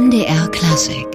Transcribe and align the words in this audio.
MDR 0.00 0.48
Klassik 0.48 1.06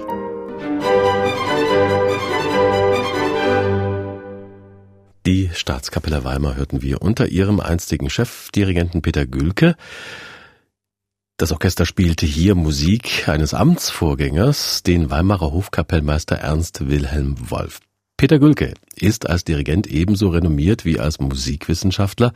Die 5.25 5.49
Staatskapelle 5.55 6.23
Weimar 6.23 6.55
hörten 6.55 6.83
wir 6.83 7.01
unter 7.01 7.27
ihrem 7.27 7.59
einstigen 7.59 8.11
Chefdirigenten 8.11 9.01
Peter 9.01 9.25
Gülke. 9.25 9.75
Das 11.37 11.51
Orchester 11.51 11.87
spielte 11.87 12.27
hier 12.27 12.53
Musik 12.53 13.27
eines 13.27 13.55
Amtsvorgängers, 13.55 14.83
den 14.83 15.09
Weimarer 15.09 15.51
Hofkapellmeister 15.51 16.35
Ernst 16.35 16.87
Wilhelm 16.87 17.49
Wolf. 17.49 17.79
Peter 18.17 18.37
Gülke 18.37 18.75
ist 19.01 19.29
als 19.29 19.43
Dirigent 19.43 19.87
ebenso 19.87 20.29
renommiert 20.29 20.85
wie 20.85 20.99
als 20.99 21.19
Musikwissenschaftler, 21.19 22.33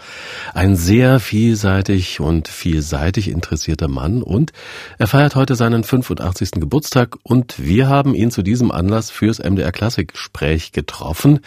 ein 0.54 0.76
sehr 0.76 1.20
vielseitig 1.20 2.20
und 2.20 2.48
vielseitig 2.48 3.30
interessierter 3.30 3.88
Mann 3.88 4.22
und 4.22 4.52
er 4.98 5.08
feiert 5.08 5.36
heute 5.36 5.56
seinen 5.56 5.84
85. 5.84 6.52
Geburtstag 6.52 7.18
und 7.24 7.56
wir 7.60 7.88
haben 7.88 8.14
ihn 8.16 8.32
zu 8.32 8.42
diesem 8.42 8.72
Anlass 8.72 9.12
fürs 9.12 9.40
MDR 9.40 9.72
Klassikgespräch 9.72 10.72
getroffen. 10.72 11.40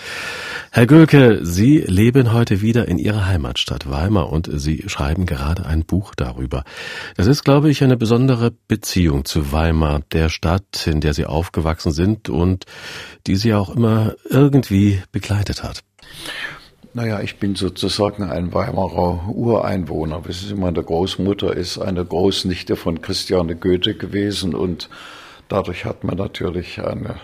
Herr 0.70 0.86
Gülke, 0.86 1.40
Sie 1.42 1.78
leben 1.78 2.32
heute 2.32 2.62
wieder 2.62 2.88
in 2.88 2.98
Ihrer 2.98 3.26
Heimatstadt 3.26 3.90
Weimar 3.90 4.32
und 4.32 4.48
Sie 4.52 4.84
schreiben 4.86 5.26
gerade 5.26 5.66
ein 5.66 5.84
Buch 5.84 6.14
darüber. 6.14 6.64
Das 7.16 7.26
ist, 7.26 7.44
glaube 7.44 7.70
ich, 7.70 7.82
eine 7.82 7.96
besondere 7.96 8.52
Beziehung 8.68 9.24
zu 9.24 9.52
Weimar, 9.52 10.00
der 10.12 10.28
Stadt, 10.28 10.86
in 10.86 11.00
der 11.00 11.14
Sie 11.14 11.26
aufgewachsen 11.26 11.92
sind 11.92 12.28
und 12.28 12.64
die 13.26 13.36
Sie 13.36 13.54
auch 13.54 13.74
immer 13.74 14.14
irgendwie 14.28 15.01
begleitet 15.10 15.62
hat. 15.62 15.82
Naja, 16.94 17.20
ich 17.20 17.38
bin 17.38 17.54
sozusagen 17.54 18.24
ein 18.24 18.52
Weimarer 18.52 19.26
Ureinwohner. 19.28 20.26
Wissen 20.26 20.48
Sie, 20.48 20.54
meine 20.54 20.82
Großmutter 20.82 21.56
ist 21.56 21.78
eine 21.78 22.04
Großnichte 22.04 22.76
von 22.76 23.00
Christiane 23.00 23.56
Goethe 23.56 23.94
gewesen 23.94 24.54
und 24.54 24.90
dadurch 25.52 25.84
hat 25.84 26.02
man 26.02 26.16
natürlich 26.16 26.82
eine, 26.82 27.16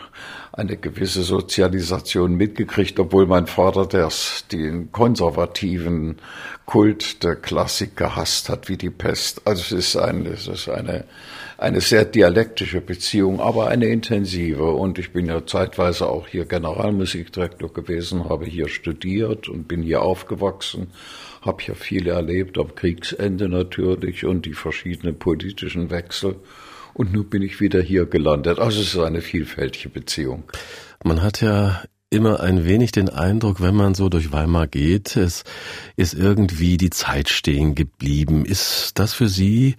eine 0.53 0.77
gewisse 0.77 1.23
Sozialisation 1.23 2.35
mitgekriegt, 2.35 3.01
obwohl 3.01 3.27
mein 3.27 3.47
Vater 3.47 3.87
das, 3.87 4.45
den 4.53 4.93
konservativen 4.93 6.17
Kult 6.67 7.25
der 7.25 7.37
Klassik 7.37 7.97
gehasst 7.97 8.51
hat 8.51 8.69
wie 8.69 8.77
die 8.77 8.91
Pest. 8.91 9.41
Also 9.47 9.63
es 9.63 9.87
ist, 9.87 9.97
ein, 9.97 10.27
es 10.27 10.47
ist 10.47 10.69
eine, 10.69 11.05
eine 11.57 11.81
sehr 11.81 12.05
dialektische 12.05 12.83
Beziehung, 12.83 13.41
aber 13.41 13.69
eine 13.69 13.87
intensive. 13.87 14.73
Und 14.73 14.99
ich 14.99 15.15
bin 15.15 15.25
ja 15.25 15.47
zeitweise 15.47 16.07
auch 16.07 16.29
hier 16.29 16.45
Generalmusikdirektor 16.45 17.73
gewesen, 17.73 18.29
habe 18.29 18.45
hier 18.45 18.69
studiert 18.69 19.49
und 19.49 19.69
bin 19.69 19.83
hier 19.83 20.03
aufgewachsen, 20.03 20.89
habe 21.41 21.63
hier 21.63 21.77
viel 21.77 22.07
erlebt, 22.07 22.59
am 22.59 22.75
Kriegsende 22.75 23.49
natürlich 23.49 24.27
und 24.27 24.45
die 24.45 24.53
verschiedenen 24.53 25.19
politischen 25.19 25.89
Wechsel. 25.91 26.37
Und 26.99 27.13
nun 27.13 27.31
bin 27.31 27.43
ich 27.43 27.61
wieder 27.61 27.81
hier 27.81 28.07
gelandet. 28.07 28.59
Also 28.59 28.81
es 28.81 28.89
ist 28.89 28.99
eine 28.99 29.21
vielfältige 29.21 29.89
Beziehung. 29.89 30.43
Man 31.05 31.23
hat 31.23 31.41
ja 31.41 31.85
immer 32.11 32.41
ein 32.41 32.65
wenig 32.65 32.91
den 32.91 33.09
Eindruck, 33.09 33.61
wenn 33.63 33.77
man 33.77 33.95
so 33.95 34.09
durch 34.09 34.33
Weimar 34.33 34.67
geht, 34.67 35.15
es 35.15 35.45
ist 35.95 36.15
irgendwie 36.15 36.77
die 36.77 36.91
Zeit 36.91 37.29
stehen 37.29 37.77
geblieben. 37.77 38.45
Ist 38.45 38.99
das 38.99 39.15
für 39.15 39.29
Sie 39.29 39.77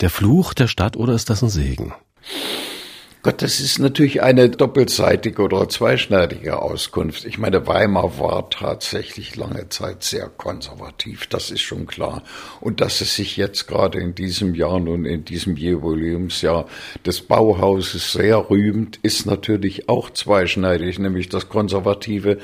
der 0.00 0.10
Fluch 0.10 0.52
der 0.52 0.66
Stadt 0.66 0.98
oder 0.98 1.14
ist 1.14 1.30
das 1.30 1.42
ein 1.42 1.48
Segen? 1.48 1.94
Gott, 3.22 3.42
das 3.42 3.60
ist 3.60 3.78
natürlich 3.78 4.22
eine 4.22 4.48
doppelseitige 4.48 5.42
oder 5.42 5.68
zweischneidige 5.68 6.62
Auskunft. 6.62 7.26
Ich 7.26 7.36
meine, 7.36 7.66
Weimar 7.66 8.18
war 8.18 8.48
tatsächlich 8.48 9.36
lange 9.36 9.68
Zeit 9.68 10.02
sehr 10.02 10.30
konservativ, 10.30 11.26
das 11.26 11.50
ist 11.50 11.60
schon 11.60 11.86
klar. 11.86 12.22
Und 12.62 12.80
dass 12.80 13.02
es 13.02 13.16
sich 13.16 13.36
jetzt 13.36 13.68
gerade 13.68 13.98
in 13.98 14.14
diesem 14.14 14.54
Jahr 14.54 14.80
nun 14.80 15.04
in 15.04 15.26
diesem 15.26 15.56
Jubiläumsjahr 15.56 16.66
des 17.04 17.20
Bauhauses 17.20 18.10
sehr 18.10 18.48
rühmt, 18.48 18.98
ist 19.02 19.26
natürlich 19.26 19.90
auch 19.90 20.08
zweischneidig, 20.08 20.98
nämlich 20.98 21.28
das 21.28 21.50
konservative 21.50 22.38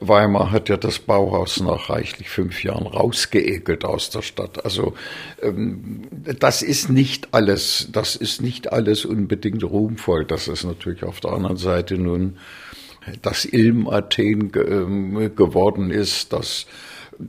Weimar 0.00 0.50
hat 0.50 0.68
ja 0.68 0.76
das 0.76 0.98
Bauhaus 0.98 1.60
nach 1.60 1.88
reichlich 1.88 2.28
fünf 2.28 2.62
Jahren 2.62 2.86
rausgeekelt 2.86 3.86
aus 3.86 4.10
der 4.10 4.20
Stadt. 4.20 4.62
Also 4.64 4.92
ähm, 5.42 6.02
das 6.38 6.60
ist 6.60 6.90
nicht 6.90 7.32
alles, 7.32 7.88
das 7.92 8.14
ist 8.14 8.42
nicht 8.42 8.72
alles 8.72 9.06
unbedingt 9.06 9.64
ruhmvoll. 9.64 10.17
Das 10.26 10.48
ist 10.48 10.64
natürlich 10.64 11.04
auf 11.04 11.20
der 11.20 11.32
anderen 11.32 11.56
Seite 11.56 11.96
nun 11.98 12.38
das 13.22 13.44
Ilm-Athen 13.44 14.52
ähm, 14.54 15.34
geworden 15.34 15.90
ist, 15.90 16.32
das 16.32 16.66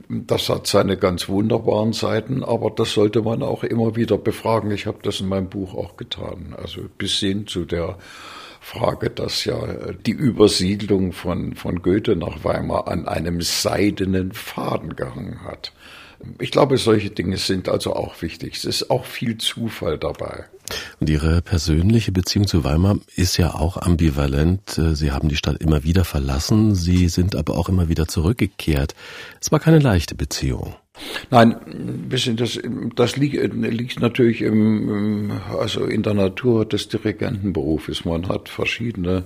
das 0.08 0.48
hat 0.48 0.68
seine 0.68 0.96
ganz 0.96 1.28
wunderbaren 1.28 1.92
Seiten, 1.92 2.44
aber 2.44 2.70
das 2.70 2.92
sollte 2.92 3.22
man 3.22 3.42
auch 3.42 3.64
immer 3.64 3.96
wieder 3.96 4.18
befragen. 4.18 4.70
Ich 4.70 4.86
habe 4.86 4.98
das 5.02 5.20
in 5.20 5.28
meinem 5.28 5.48
Buch 5.48 5.74
auch 5.74 5.96
getan. 5.96 6.54
Also 6.56 6.82
bis 6.96 7.14
hin 7.18 7.48
zu 7.48 7.64
der 7.64 7.98
Frage, 8.60 9.10
dass 9.10 9.44
ja 9.44 9.58
die 10.06 10.12
Übersiedlung 10.12 11.12
von, 11.12 11.54
von 11.56 11.82
Goethe 11.82 12.14
nach 12.14 12.44
Weimar 12.44 12.86
an 12.86 13.08
einem 13.08 13.40
seidenen 13.40 14.32
Faden 14.32 14.94
gehangen 14.94 15.40
hat. 15.44 15.72
Ich 16.38 16.50
glaube, 16.50 16.76
solche 16.78 17.10
Dinge 17.10 17.36
sind 17.36 17.68
also 17.68 17.94
auch 17.94 18.20
wichtig. 18.22 18.56
Es 18.56 18.64
ist 18.64 18.90
auch 18.90 19.04
viel 19.04 19.38
Zufall 19.38 19.98
dabei. 19.98 20.44
Und 21.00 21.10
Ihre 21.10 21.42
persönliche 21.42 22.12
Beziehung 22.12 22.46
zu 22.46 22.62
Weimar 22.64 22.98
ist 23.16 23.36
ja 23.36 23.54
auch 23.54 23.76
ambivalent. 23.76 24.80
Sie 24.92 25.10
haben 25.10 25.28
die 25.28 25.36
Stadt 25.36 25.56
immer 25.60 25.82
wieder 25.82 26.04
verlassen, 26.04 26.74
Sie 26.74 27.08
sind 27.08 27.34
aber 27.34 27.56
auch 27.56 27.68
immer 27.68 27.88
wieder 27.88 28.06
zurückgekehrt. 28.06 28.94
Es 29.40 29.50
war 29.50 29.60
keine 29.60 29.78
leichte 29.78 30.14
Beziehung. 30.14 30.74
Nein, 31.30 31.56
wissen, 32.08 32.36
das, 32.36 32.58
das 32.94 33.16
liegt, 33.16 33.54
liegt 33.54 34.00
natürlich 34.00 34.42
im, 34.42 35.40
also 35.58 35.84
in 35.84 36.02
der 36.02 36.14
Natur 36.14 36.66
des 36.66 36.88
Dirigentenberufes. 36.88 38.04
Man 38.04 38.28
hat 38.28 38.48
verschiedene 38.48 39.24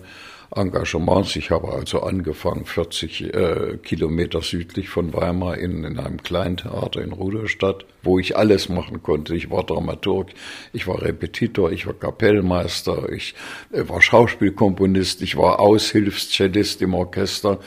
Engagements. 0.57 1.37
Ich 1.37 1.51
habe 1.51 1.73
also 1.73 2.03
angefangen 2.03 2.65
40 2.65 3.35
äh, 3.35 3.77
Kilometer 3.83 4.43
südlich 4.43 4.89
von 4.89 5.13
Weimar 5.13 5.59
in, 5.59 5.85
in 5.85 5.99
einem 5.99 6.23
kleinen 6.23 6.57
Theater 6.57 7.03
in 7.03 7.13
Rudolstadt, 7.13 7.85
wo 8.03 8.19
ich 8.19 8.37
alles 8.37 8.69
machen 8.69 9.03
konnte. 9.03 9.35
Ich 9.35 9.51
war 9.51 9.65
Dramaturg, 9.65 10.29
ich 10.73 10.87
war 10.87 11.03
Repetitor, 11.03 11.73
ich 11.73 11.87
war 11.87 11.95
Kapellmeister, 11.95 13.11
ich 13.11 13.35
äh, 13.73 13.89
war 13.89 14.01
Schauspielkomponist, 14.01 15.23
ich 15.23 15.37
war 15.37 15.61
Aushilfscellist 15.61 16.83
im 16.83 16.95
Orchester 16.95 17.59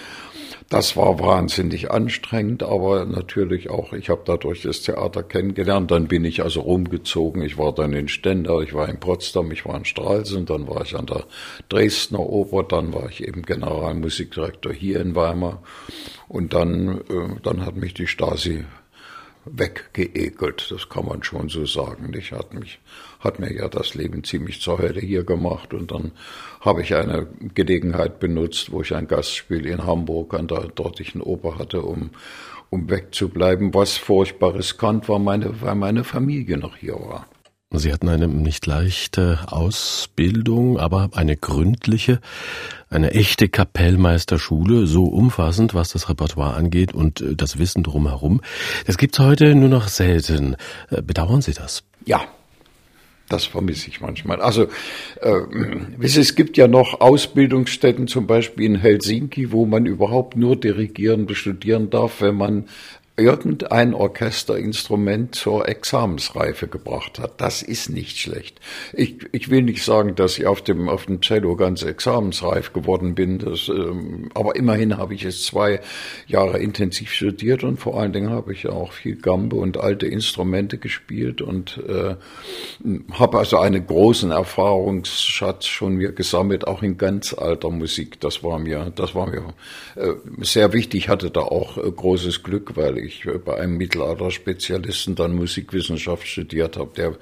das 0.70 0.98
war 0.98 1.20
wahnsinnig 1.20 1.92
anstrengend, 1.92 2.62
aber 2.62 3.06
natürlich 3.06 3.70
auch, 3.70 3.94
ich 3.94 4.10
habe 4.10 4.24
dadurch 4.26 4.64
das 4.64 4.82
Theater 4.82 5.24
kennengelernt. 5.24 5.92
Dann 5.92 6.08
bin 6.08 6.26
ich 6.26 6.44
also 6.44 6.60
rumgezogen. 6.60 7.42
Ich 7.42 7.58
war 7.58 7.74
dann 7.74 7.94
in 7.94 8.10
Stendal, 8.10 8.64
ich 8.64 8.74
war 8.74 8.90
in 8.90 9.00
Potsdam, 9.00 9.52
ich 9.52 9.66
war 9.66 9.78
in 9.78 9.86
Stralsund, 9.86 10.50
dann 10.50 10.68
war 10.68 10.82
ich 10.82 10.96
an 10.98 11.06
der 11.06 11.24
Dresdner 11.70 12.20
Oper, 12.20 12.64
dann 12.64 12.94
war 12.94 13.08
ich 13.10 13.26
eben 13.26 13.44
Generalmusikdirektor 13.44 14.74
hier 14.74 15.00
in 15.00 15.16
Weimar. 15.16 15.64
Und 16.28 16.54
dann, 16.54 17.00
äh, 17.10 17.40
dann 17.44 17.66
hat 17.66 17.78
mich 17.78 17.94
die 17.94 18.08
Stasi 18.08 18.66
weggeekelt, 19.46 20.70
das 20.70 20.90
kann 20.90 21.06
man 21.06 21.24
schon 21.24 21.48
so 21.48 21.66
sagen. 21.66 22.12
Ich 22.18 22.34
hat 22.34 22.54
mich, 22.54 22.80
hat 23.20 23.40
mir 23.40 23.54
ja 23.54 23.68
das 23.68 23.96
Leben 23.96 24.24
ziemlich 24.24 24.62
zur 24.62 24.80
Hölle 24.80 25.02
hier 25.02 25.24
gemacht 25.24 25.74
und 25.74 25.92
dann 25.92 26.12
habe 26.62 26.82
ich 26.82 26.96
eine 26.96 27.28
Gelegenheit 27.54 28.20
benutzt, 28.20 28.72
wo 28.72 28.82
ich 28.82 28.94
ein 28.94 29.08
Gastspiel 29.08 29.66
in 29.66 29.86
Hamburg 29.86 30.34
an 30.34 30.48
der 30.48 30.68
dortigen 30.68 31.22
Oper 31.22 31.58
hatte, 31.58 31.82
um, 31.82 32.12
um 32.70 32.90
wegzubleiben, 32.90 33.74
was 33.74 33.98
furchtbar 33.98 34.56
riskant 34.56 35.08
war, 35.10 35.20
meine, 35.20 35.62
weil 35.62 35.76
meine 35.76 36.04
Familie 36.04 36.58
noch 36.58 36.76
hier 36.76 36.96
war. 36.96 37.28
Sie 37.72 37.92
hatten 37.92 38.08
eine 38.08 38.30
nicht 38.30 38.66
leichte 38.66 39.40
Ausbildung, 39.48 40.80
aber 40.80 41.10
eine 41.14 41.36
gründliche, 41.36 42.22
eine 42.90 43.12
echte 43.12 43.50
Kapellmeisterschule, 43.50 44.88
so 44.88 45.04
umfassend, 45.04 45.74
was 45.74 45.90
das 45.90 46.08
Repertoire 46.08 46.54
angeht 46.54 46.94
und 46.94 47.20
äh, 47.20 47.36
das 47.36 47.60
Wissen 47.60 47.84
drumherum. 47.84 48.40
Das 48.86 48.98
gibt's 48.98 49.20
heute 49.20 49.54
nur 49.54 49.68
noch 49.68 49.90
selten. 49.90 50.56
Äh, 50.90 51.02
bedauern 51.02 51.42
Sie 51.42 51.54
das? 51.54 51.84
Ja, 52.06 52.22
das 53.30 53.46
vermisse 53.46 53.90
ich 53.90 54.02
manchmal. 54.02 54.42
Also 54.42 54.68
äh, 55.22 55.42
es 56.02 56.36
gibt 56.36 56.58
ja 56.58 56.68
noch 56.68 57.02
Ausbildungsstätten, 57.02 58.08
zum 58.08 58.28
Beispiel 58.28 58.66
in 58.66 58.76
Helsinki, 58.76 59.52
wo 59.52 59.66
man 59.66 59.86
überhaupt 59.86 60.38
nur 60.38 60.56
dirigieren, 60.56 61.34
studieren 61.36 61.90
darf, 61.90 62.22
wenn 62.22 62.36
man 62.36 62.66
irgendein 63.18 63.96
Orchesterinstrument 63.96 65.34
zur 65.34 65.68
Examensreife 65.68 66.68
gebracht 66.68 67.18
hat. 67.18 67.42
Das 67.42 67.64
ist 67.64 67.90
nicht 67.90 68.20
schlecht. 68.20 68.60
Ich, 68.94 69.16
ich 69.32 69.50
will 69.50 69.64
nicht 69.64 69.84
sagen, 69.84 70.14
dass 70.14 70.38
ich 70.38 70.46
auf 70.46 70.62
dem, 70.62 70.88
auf 70.88 71.08
dem 71.08 71.22
Cello 71.22 71.56
ganz 71.56 71.82
examensreif 71.82 72.74
geworden 72.74 73.16
bin, 73.16 73.40
das, 73.40 73.70
ähm, 73.70 74.30
aber 74.36 74.56
immerhin 74.56 74.98
habe 74.98 75.16
ich 75.16 75.26
es 75.26 75.44
zwei 75.44 75.82
Jahre 76.28 76.60
intensiv 76.60 77.12
studiert 77.12 77.64
und 77.64 77.78
vor 77.78 78.00
allen 78.00 78.14
Dingen 78.14 78.30
habe 78.30 78.54
ich 78.54 78.68
auch 78.68 78.92
viel 78.92 79.16
Gambe 79.16 79.56
und 79.56 79.78
alte 79.78 80.06
Instrumente 80.06 80.78
gespielt 80.78 81.42
und 81.42 81.82
äh, 81.88 82.16
habe 83.14 83.40
also 83.40 83.58
einen 83.58 83.88
großen 83.88 84.30
Erfahrungsschatz 84.30 85.66
schon 85.66 85.96
mir 85.96 86.12
gesammelt, 86.12 86.68
auch 86.68 86.84
in 86.84 87.00
ganz 87.00 87.34
alter 87.34 87.72
Musik. 87.72 88.20
Das 88.20 88.44
war 88.44 88.60
mir, 88.60 88.92
das 88.96 89.16
war 89.16 89.28
mir 89.28 89.56
äh, 89.96 90.14
sehr 90.42 90.72
wichtig. 90.74 91.06
Ich 91.06 91.10
hatte 91.10 91.32
da 91.32 91.42
auch 91.42 91.78
äh, 91.78 91.92
großes 91.92 92.44
Glück, 92.44 92.76
weil 92.76 92.98
ich 93.00 93.07
äh, 93.26 93.38
bei 93.38 93.58
einem 93.58 93.78
Mittelalter-Spezialisten 93.78 95.16
dann 95.16 95.36
Musikwissenschaft 95.36 96.28
studiert 96.28 96.78
habe, 96.78 96.92
der 96.96 97.14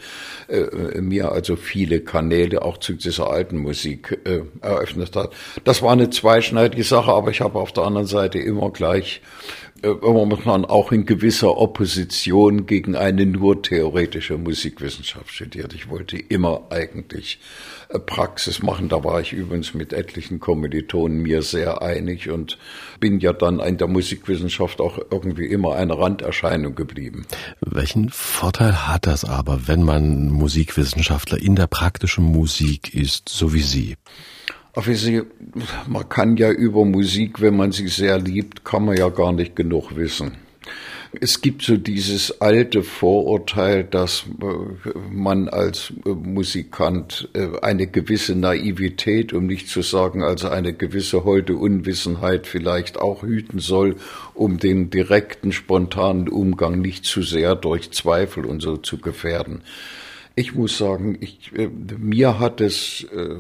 äh, 0.48 1.02
mir 1.02 1.32
also 1.32 1.56
viele 1.56 2.02
Kanäle 2.02 2.62
auch 2.62 2.78
zu 2.78 2.94
dieser 2.94 3.30
alten 3.30 3.58
Musik 3.58 4.20
äh, 4.26 4.42
eröffnet 4.62 5.16
hat. 5.16 5.34
Das 5.64 5.82
war 5.82 5.92
eine 5.92 6.10
zweischneidige 6.10 6.84
Sache, 6.84 7.12
aber 7.12 7.32
ich 7.32 7.42
habe 7.42 7.60
auf 7.60 7.72
der 7.72 7.86
anderen 7.86 8.08
Seite 8.08 8.40
immer 8.40 8.72
gleich 8.72 9.22
äh, 9.82 9.90
man 10.46 10.66
auch 10.66 10.92
in 10.92 11.06
gewisser 11.06 11.58
Opposition 11.58 12.66
gegen 12.66 12.96
eine 12.96 13.26
nur 13.26 13.62
theoretische 13.62 14.38
Musikwissenschaft 14.38 15.30
studiert. 15.32 15.74
Ich 15.74 15.90
wollte 15.90 16.18
immer 16.18 16.64
eigentlich 16.70 17.40
Praxis 18.06 18.62
machen. 18.62 18.90
Da 18.90 19.04
war 19.04 19.22
ich 19.22 19.34
übrigens 19.34 19.74
mit 19.74 19.94
etlichen 19.94 20.40
Kommilitonen 20.40 21.22
mir 21.22 21.42
sehr 21.42 21.82
einig 21.82 22.30
und 22.30 22.58
bin 23.00 23.20
ja 23.20 23.34
dann 23.34 23.60
in 23.60 23.78
der 23.78 23.88
Musikwissenschaft 23.88 24.82
auch 24.82 25.00
irgendwie 25.12 25.46
immer 25.46 25.76
eine 25.76 25.98
Randerscheinung 25.98 26.76
geblieben. 26.76 27.26
Welchen 27.62 28.10
Vorteil 28.10 28.88
hat 28.88 29.08
das 29.08 29.26
aber, 29.26 29.68
wenn 29.68 29.84
man 29.84 30.30
Musikwissenschaftler 30.30 31.42
in 31.42 31.56
der 31.56 31.68
praktischen 31.68 32.26
Musik 32.26 32.94
ist, 32.94 33.30
so 33.30 33.54
wie 33.54 33.62
Sie, 33.62 33.96
man 35.88 36.10
kann 36.10 36.36
ja 36.36 36.52
über 36.52 36.84
Musik, 36.84 37.40
wenn 37.40 37.56
man 37.56 37.72
sie 37.72 37.88
sehr 37.88 38.20
liebt, 38.20 38.66
kann 38.66 38.84
man 38.84 38.98
ja 38.98 39.08
gar 39.08 39.32
nicht 39.32 39.56
genug 39.56 39.96
wissen. 39.96 40.38
Es 41.22 41.42
gibt 41.42 41.62
so 41.62 41.78
dieses 41.78 42.42
alte 42.42 42.84
Vorurteil, 42.84 43.84
dass 43.84 44.26
äh, 44.42 44.90
man 45.12 45.48
als 45.50 45.94
äh, 46.06 46.10
Musikant 46.10 47.30
äh, 47.34 47.60
eine 47.62 47.88
gewisse 47.88 48.36
Naivität, 48.36 49.34
um 49.34 49.46
nicht 49.46 49.70
zu 49.70 49.82
sagen, 49.82 50.24
also 50.24 50.50
eine 50.50 50.74
gewisse 50.74 51.24
holde 51.24 51.56
Unwissenheit 51.56 52.48
vielleicht 52.48 52.98
auch 53.00 53.24
hüten 53.24 53.60
soll, 53.60 53.96
um 54.34 54.58
den 54.60 54.90
direkten, 54.90 55.52
spontanen 55.52 56.28
Umgang 56.28 56.82
nicht 56.82 57.06
zu 57.06 57.22
sehr 57.22 57.56
durch 57.56 57.92
Zweifel 57.92 58.46
und 58.46 58.62
so 58.62 58.78
zu 58.78 58.98
gefährden. 58.98 59.62
Ich 60.38 60.54
muss 60.54 60.78
sagen, 60.78 61.18
ich, 61.22 61.54
äh, 61.56 61.70
mir 61.70 62.40
hat 62.40 62.60
es 62.60 63.08
äh, 63.16 63.36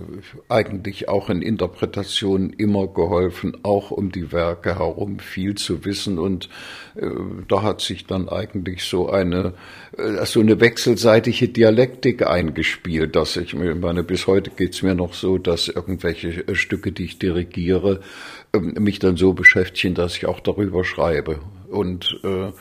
eigentlich 0.48 1.10
auch 1.10 1.30
in 1.30 1.42
Interpretationen 1.42 2.54
immer 2.54 2.88
geholfen, 2.88 3.58
auch 3.64 3.92
um 3.92 4.14
die 4.14 4.32
Werke 4.32 4.80
herum 4.80 5.20
viel 5.20 5.56
zu 5.56 5.84
wissen. 5.84 6.18
Und 6.18 6.48
äh, 6.96 7.10
da 7.50 7.64
hat 7.64 7.82
sich 7.82 8.06
dann 8.06 8.30
eigentlich 8.30 8.86
so 8.86 9.10
eine, 9.10 9.56
äh, 9.98 10.26
so 10.26 10.40
eine 10.40 10.62
wechselseitige 10.62 11.50
Dialektik 11.50 12.26
eingespielt, 12.26 13.18
dass 13.18 13.36
ich 13.36 13.54
meine, 13.54 14.04
bis 14.04 14.26
heute 14.26 14.52
geht's 14.52 14.82
mir 14.82 14.96
noch 14.96 15.14
so, 15.14 15.38
dass 15.38 15.68
irgendwelche 15.68 16.48
äh, 16.48 16.56
Stücke, 16.56 16.94
die 16.94 17.04
ich 17.04 17.20
dirigiere, 17.20 18.00
ähm, 18.54 18.74
mich 18.80 19.00
dann 19.00 19.18
so 19.18 19.34
beschäftigen, 19.34 19.96
dass 19.96 20.16
ich 20.16 20.28
auch 20.28 20.40
darüber 20.40 20.86
schreibe. 20.86 21.40
Und 21.68 22.22
äh, 22.24 22.54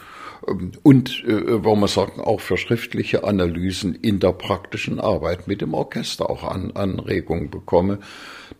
und, 0.82 1.24
äh, 1.24 1.64
wollen 1.64 1.80
wir 1.80 1.88
sagen, 1.88 2.20
auch 2.20 2.40
für 2.40 2.56
schriftliche 2.56 3.24
Analysen 3.24 3.94
in 3.94 4.20
der 4.20 4.32
praktischen 4.32 5.00
Arbeit 5.00 5.48
mit 5.48 5.60
dem 5.60 5.74
Orchester 5.74 6.28
auch 6.28 6.44
an, 6.44 6.72
Anregungen 6.72 7.50
bekomme. 7.50 7.98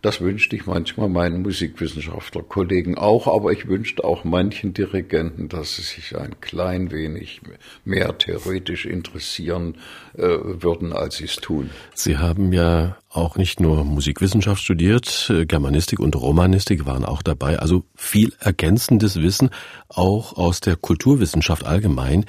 Das 0.01 0.21
wünschte 0.21 0.55
ich 0.55 0.65
manchmal 0.65 1.09
meinen 1.09 1.41
Musikwissenschaftlerkollegen 1.41 2.97
auch, 2.97 3.27
aber 3.27 3.51
ich 3.51 3.67
wünschte 3.67 4.03
auch 4.03 4.23
manchen 4.23 4.73
Dirigenten, 4.73 5.49
dass 5.49 5.75
sie 5.75 5.83
sich 5.83 6.17
ein 6.17 6.39
klein 6.41 6.91
wenig 6.91 7.41
mehr 7.83 8.17
theoretisch 8.17 8.85
interessieren 8.85 9.75
äh, 9.75 10.04
würden, 10.17 10.93
als 10.93 11.17
sie 11.17 11.25
es 11.25 11.35
tun. 11.37 11.69
Sie 11.93 12.17
haben 12.17 12.53
ja 12.53 12.97
auch 13.09 13.37
nicht 13.37 13.59
nur 13.59 13.83
Musikwissenschaft 13.85 14.61
studiert, 14.61 15.29
äh, 15.29 15.45
Germanistik 15.45 15.99
und 15.99 16.15
Romanistik 16.15 16.85
waren 16.85 17.05
auch 17.05 17.21
dabei, 17.21 17.59
also 17.59 17.83
viel 17.95 18.33
ergänzendes 18.39 19.21
Wissen, 19.21 19.49
auch 19.87 20.37
aus 20.37 20.59
der 20.59 20.75
Kulturwissenschaft 20.75 21.65
allgemein. 21.65 22.25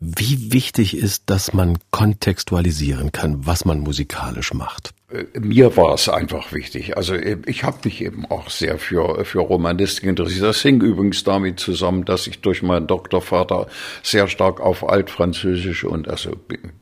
Wie 0.00 0.52
wichtig 0.52 0.96
ist, 0.96 1.24
dass 1.26 1.52
man 1.52 1.78
kontextualisieren 1.90 3.12
kann, 3.12 3.46
was 3.46 3.64
man 3.64 3.80
musikalisch 3.80 4.54
macht? 4.54 4.94
Mir 5.38 5.76
war 5.76 5.94
es 5.94 6.08
einfach 6.08 6.52
wichtig. 6.52 6.96
Also 6.96 7.14
äh, 7.14 7.36
ich 7.46 7.64
habe 7.64 7.78
mich 7.84 8.02
eben 8.02 8.24
auch 8.26 8.48
sehr 8.48 8.78
für, 8.78 9.24
für 9.24 9.40
Romanistik 9.40 10.04
interessiert. 10.04 10.44
Das 10.44 10.62
hing 10.62 10.80
übrigens 10.80 11.22
damit 11.24 11.60
zusammen, 11.60 12.04
dass 12.04 12.26
ich 12.26 12.40
durch 12.40 12.62
meinen 12.62 12.86
Doktorvater 12.86 13.66
sehr 14.02 14.28
stark 14.28 14.60
auf 14.60 14.88
altfranzösische 14.88 15.88
und 15.88 16.08
also 16.08 16.32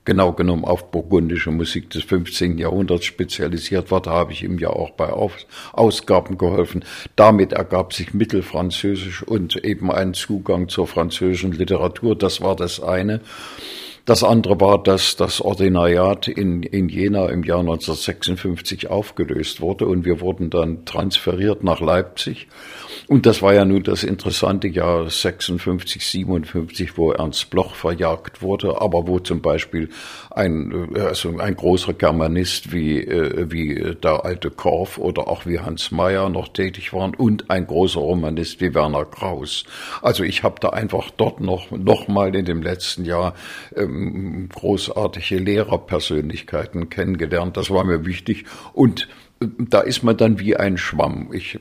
genau 0.05 0.33
genommen 0.33 0.65
auf 0.65 0.91
burgundische 0.91 1.51
Musik 1.51 1.91
des 1.91 2.05
15. 2.05 2.59
Jahrhunderts 2.59 3.05
spezialisiert 3.05 3.91
war. 3.91 4.01
Da 4.01 4.13
habe 4.13 4.33
ich 4.33 4.45
ihm 4.45 4.59
ja 4.59 4.71
auch 4.71 4.91
bei 4.91 5.11
Ausgaben 5.73 6.39
geholfen. 6.39 6.85
Damit 7.17 7.53
ergab 7.53 7.93
sich 7.93 8.15
Mittelfranzösisch 8.15 9.23
und 9.25 9.57
eben 9.65 9.91
ein 9.91 10.15
Zugang 10.15 10.69
zur 10.69 10.87
französischen 10.87 11.53
Literatur. 11.53 12.17
Das 12.17 12.41
war 12.41 12.55
das 12.55 12.81
eine. 12.81 13.21
Das 14.07 14.25
andere 14.25 14.61
war, 14.61 14.83
dass 14.83 15.17
das 15.17 15.41
Ordinariat 15.41 16.27
in, 16.29 16.63
in 16.63 16.89
Jena 16.89 17.29
im 17.29 17.45
Jahr 17.45 17.61
1956 17.61 18.89
aufgelöst 18.89 19.61
wurde 19.61 19.87
und 19.87 20.05
wir 20.05 20.21
wurden 20.21 20.51
dann 20.51 20.85
transferiert 20.85 21.63
nach 21.63 21.81
Leipzig. 21.81 22.49
Und 23.07 23.27
das 23.27 23.43
war 23.43 23.55
ja 23.55 23.65
nun 23.65 23.83
das 23.83 24.05
interessante 24.05 24.69
Jahr 24.69 25.09
56, 25.09 26.05
57, 26.05 26.97
wo 26.97 27.13
Ernst 27.13 27.51
Bloch 27.51 27.75
verjagt 27.75 28.43
wurde, 28.43 28.81
aber 28.81 29.07
wo 29.07 29.19
zum 29.19 29.43
Beispiel 29.43 29.91
ein, 30.31 30.95
äh, 30.95 31.01
also 31.01 31.37
ein 31.39 31.57
großer 31.57 31.93
Germanist 31.93 32.73
wie, 32.73 33.01
äh, 33.01 33.51
wie 33.51 33.97
der 34.03 34.25
alte 34.25 34.51
Korff 34.51 34.99
oder 34.99 35.29
auch 35.29 35.47
wie 35.47 35.59
Hans 35.59 35.91
Mayer 35.91 36.29
noch 36.29 36.49
tätig 36.49 36.93
waren 36.93 37.15
und 37.15 37.51
ein 37.51 37.67
großer 37.67 38.01
Romanist 38.01 38.61
wie 38.61 38.75
Werner 38.75 39.05
Kraus. 39.05 39.65
Also 40.03 40.25
ich 40.25 40.43
habe 40.43 40.57
da 40.61 40.71
einfach 40.71 41.11
dort 41.17 41.41
noch, 41.41 41.71
noch 41.71 42.09
mal 42.09 42.35
in 42.35 42.45
dem 42.45 42.63
letzten 42.63 43.05
Jahr 43.05 43.35
ähm, 43.77 44.00
großartige 44.49 45.39
Lehrerpersönlichkeiten 45.39 46.91
kennengelernt. 46.91 47.57
Das 47.57 47.71
war 47.71 47.85
mir 47.85 48.05
wichtig 48.05 48.45
und 48.73 49.09
da 49.41 49.81
ist 49.81 50.03
man 50.03 50.17
dann 50.17 50.39
wie 50.39 50.57
ein 50.57 50.77
Schwamm. 50.77 51.31
Ich 51.33 51.59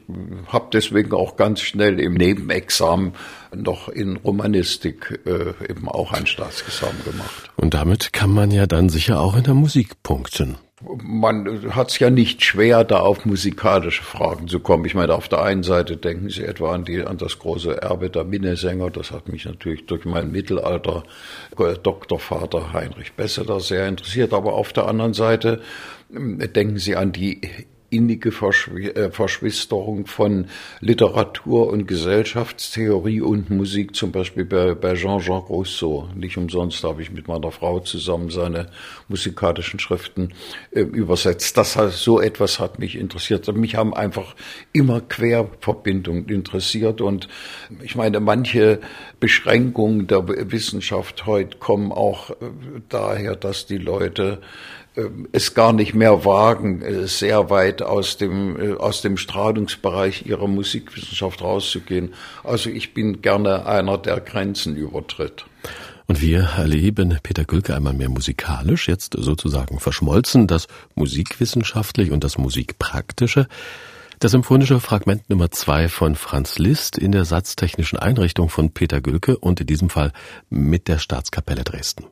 habe 0.48 0.68
deswegen 0.74 1.14
auch 1.14 1.38
ganz 1.38 1.62
schnell 1.62 2.00
im 2.00 2.16
Nebenexamen 2.16 3.14
noch 3.56 3.88
in 3.88 4.18
Romanistik 4.18 5.22
äh, 5.26 5.54
eben 5.70 5.88
auch 5.88 6.12
ein 6.12 6.28
Staatsexamen 6.28 7.04
gemacht. 7.06 7.52
Und 7.56 7.74
damit 7.74 8.12
kann 8.12 8.32
man 8.32 8.52
ja 8.52 8.68
dann 8.68 8.90
sicher 8.90 9.22
auch 9.22 9.38
in 9.38 9.44
der 9.44 9.54
Musik 9.54 10.04
punkten. 10.04 10.58
Man 10.82 11.76
hat 11.76 11.90
es 11.92 12.00
ja 12.00 12.10
nicht 12.10 12.44
schwer, 12.44 12.86
da 12.86 13.00
auf 13.00 13.26
musikalische 13.26 14.02
Fragen 14.02 14.48
zu 14.48 14.62
kommen. 14.62 14.86
Ich 14.86 14.96
meine, 14.96 15.14
auf 15.14 15.28
der 15.28 15.44
einen 15.44 15.64
Seite 15.64 15.98
denken 15.98 16.30
Sie 16.30 16.44
etwa 16.44 16.74
an, 16.74 16.86
die, 16.86 17.02
an 17.02 17.18
das 17.18 17.40
große 17.40 17.82
Erbe 17.82 18.10
der 18.10 18.24
Minnesänger. 18.24 18.90
Das 18.90 19.12
hat 19.12 19.28
mich 19.28 19.44
natürlich 19.44 19.86
durch 19.88 20.06
meinen 20.06 20.32
Mittelalter 20.32 21.04
Doktorvater 21.84 22.72
Heinrich 22.72 23.14
Besseler 23.14 23.60
sehr 23.60 23.88
interessiert. 23.88 24.34
Aber 24.34 24.54
auf 24.54 24.72
der 24.72 24.88
anderen 24.88 25.14
Seite 25.14 25.62
Denken 26.12 26.80
Sie 26.80 26.96
an 26.96 27.12
die 27.12 27.40
innige 27.90 28.30
äh, 28.30 29.12
Verschwisterung 29.12 30.06
von 30.06 30.48
Literatur 30.80 31.68
und 31.68 31.88
Gesellschaftstheorie 31.88 33.22
und 33.22 33.50
Musik, 33.50 33.96
zum 33.96 34.12
Beispiel 34.12 34.46
bei, 34.46 34.94
Jean-Jacques 34.94 35.50
Rousseau. 35.50 36.10
Nicht 36.16 36.38
umsonst 36.38 36.84
habe 36.84 37.02
ich 37.02 37.12
mit 37.12 37.28
meiner 37.28 37.52
Frau 37.52 37.80
zusammen 37.80 38.30
seine 38.30 38.68
musikalischen 39.08 39.80
Schriften 39.80 40.34
äh, 40.72 40.82
übersetzt. 40.82 41.58
Das 41.58 41.76
hat, 41.76 41.92
so 41.94 42.22
etwas 42.22 42.60
hat 42.60 42.80
mich 42.80 42.96
interessiert. 42.96 43.48
Mich 43.56 43.76
haben 43.76 43.94
einfach 43.94 44.36
immer 44.72 45.02
Querverbindungen 45.02 46.30
interessiert 46.30 47.02
und 47.02 47.28
ich 47.84 47.96
meine, 47.96 48.20
manche 48.20 48.80
Beschränkungen 49.20 50.08
der 50.08 50.28
Wissenschaft 50.52 51.26
heute 51.26 51.58
kommen 51.58 51.92
auch 51.92 52.30
äh, 52.30 52.36
daher, 52.90 53.36
dass 53.36 53.66
die 53.66 53.78
Leute 53.78 54.40
ähm, 54.40 54.40
es 55.32 55.54
gar 55.54 55.74
nicht 55.74 55.94
mehr 55.94 56.26
wagen, 56.26 56.82
äh, 56.82 57.08
sehr 57.08 57.50
weit 57.50 57.82
aus 57.82 58.18
dem, 58.18 58.60
äh, 58.60 58.74
aus 58.74 59.02
dem 59.02 59.18
Strahlungsbereich 59.18 60.26
ihrer 60.26 60.48
Musikwissenschaft 60.48 61.42
rauszugehen. 61.42 62.14
Also 62.44 62.70
ich 62.70 62.94
bin 62.94 63.22
gerne 63.22 63.66
einer, 63.66 63.98
der 63.98 64.20
Grenzen 64.20 64.76
übertritt. 64.76 65.46
Und 66.08 66.22
wir 66.22 66.50
erleben 66.58 67.20
Peter 67.22 67.46
Gülke 67.46 67.76
einmal 67.76 67.94
mehr 67.94 68.10
musikalisch, 68.10 68.88
jetzt 68.88 69.16
sozusagen 69.16 69.80
verschmolzen, 69.80 70.48
das 70.48 70.68
musikwissenschaftlich 70.96 72.12
und 72.12 72.24
das 72.24 72.40
musikpraktische. 72.40 73.48
Das 74.18 74.32
symphonische 74.32 74.80
Fragment 74.80 75.30
Nummer 75.30 75.52
zwei 75.52 75.88
von 75.88 76.16
Franz 76.16 76.58
Liszt 76.58 76.98
in 76.98 77.12
der 77.12 77.26
satztechnischen 77.26 78.00
Einrichtung 78.00 78.50
von 78.50 78.72
Peter 78.72 79.02
Gülke 79.02 79.38
und 79.38 79.62
in 79.62 79.68
diesem 79.68 79.90
Fall 79.90 80.12
mit 80.50 80.88
der 80.88 80.98
Staatskapelle 80.98 81.64
Dresden. 81.64 82.06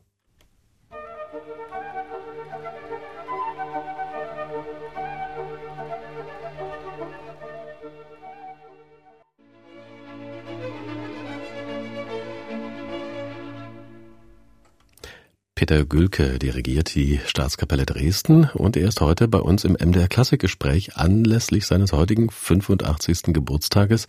Peter 15.67 15.83
Gülke 15.83 16.39
dirigiert 16.39 16.95
die 16.95 17.19
Staatskapelle 17.25 17.85
Dresden 17.85 18.49
und 18.53 18.77
er 18.77 18.87
ist 18.87 19.01
heute 19.01 19.27
bei 19.27 19.39
uns 19.39 19.65
im 19.65 19.73
MDR 19.73 20.07
Klassikgespräch 20.07 20.95
anlässlich 20.95 21.65
seines 21.65 21.91
heutigen 21.91 22.29
85. 22.31 23.33
Geburtstages. 23.33 24.07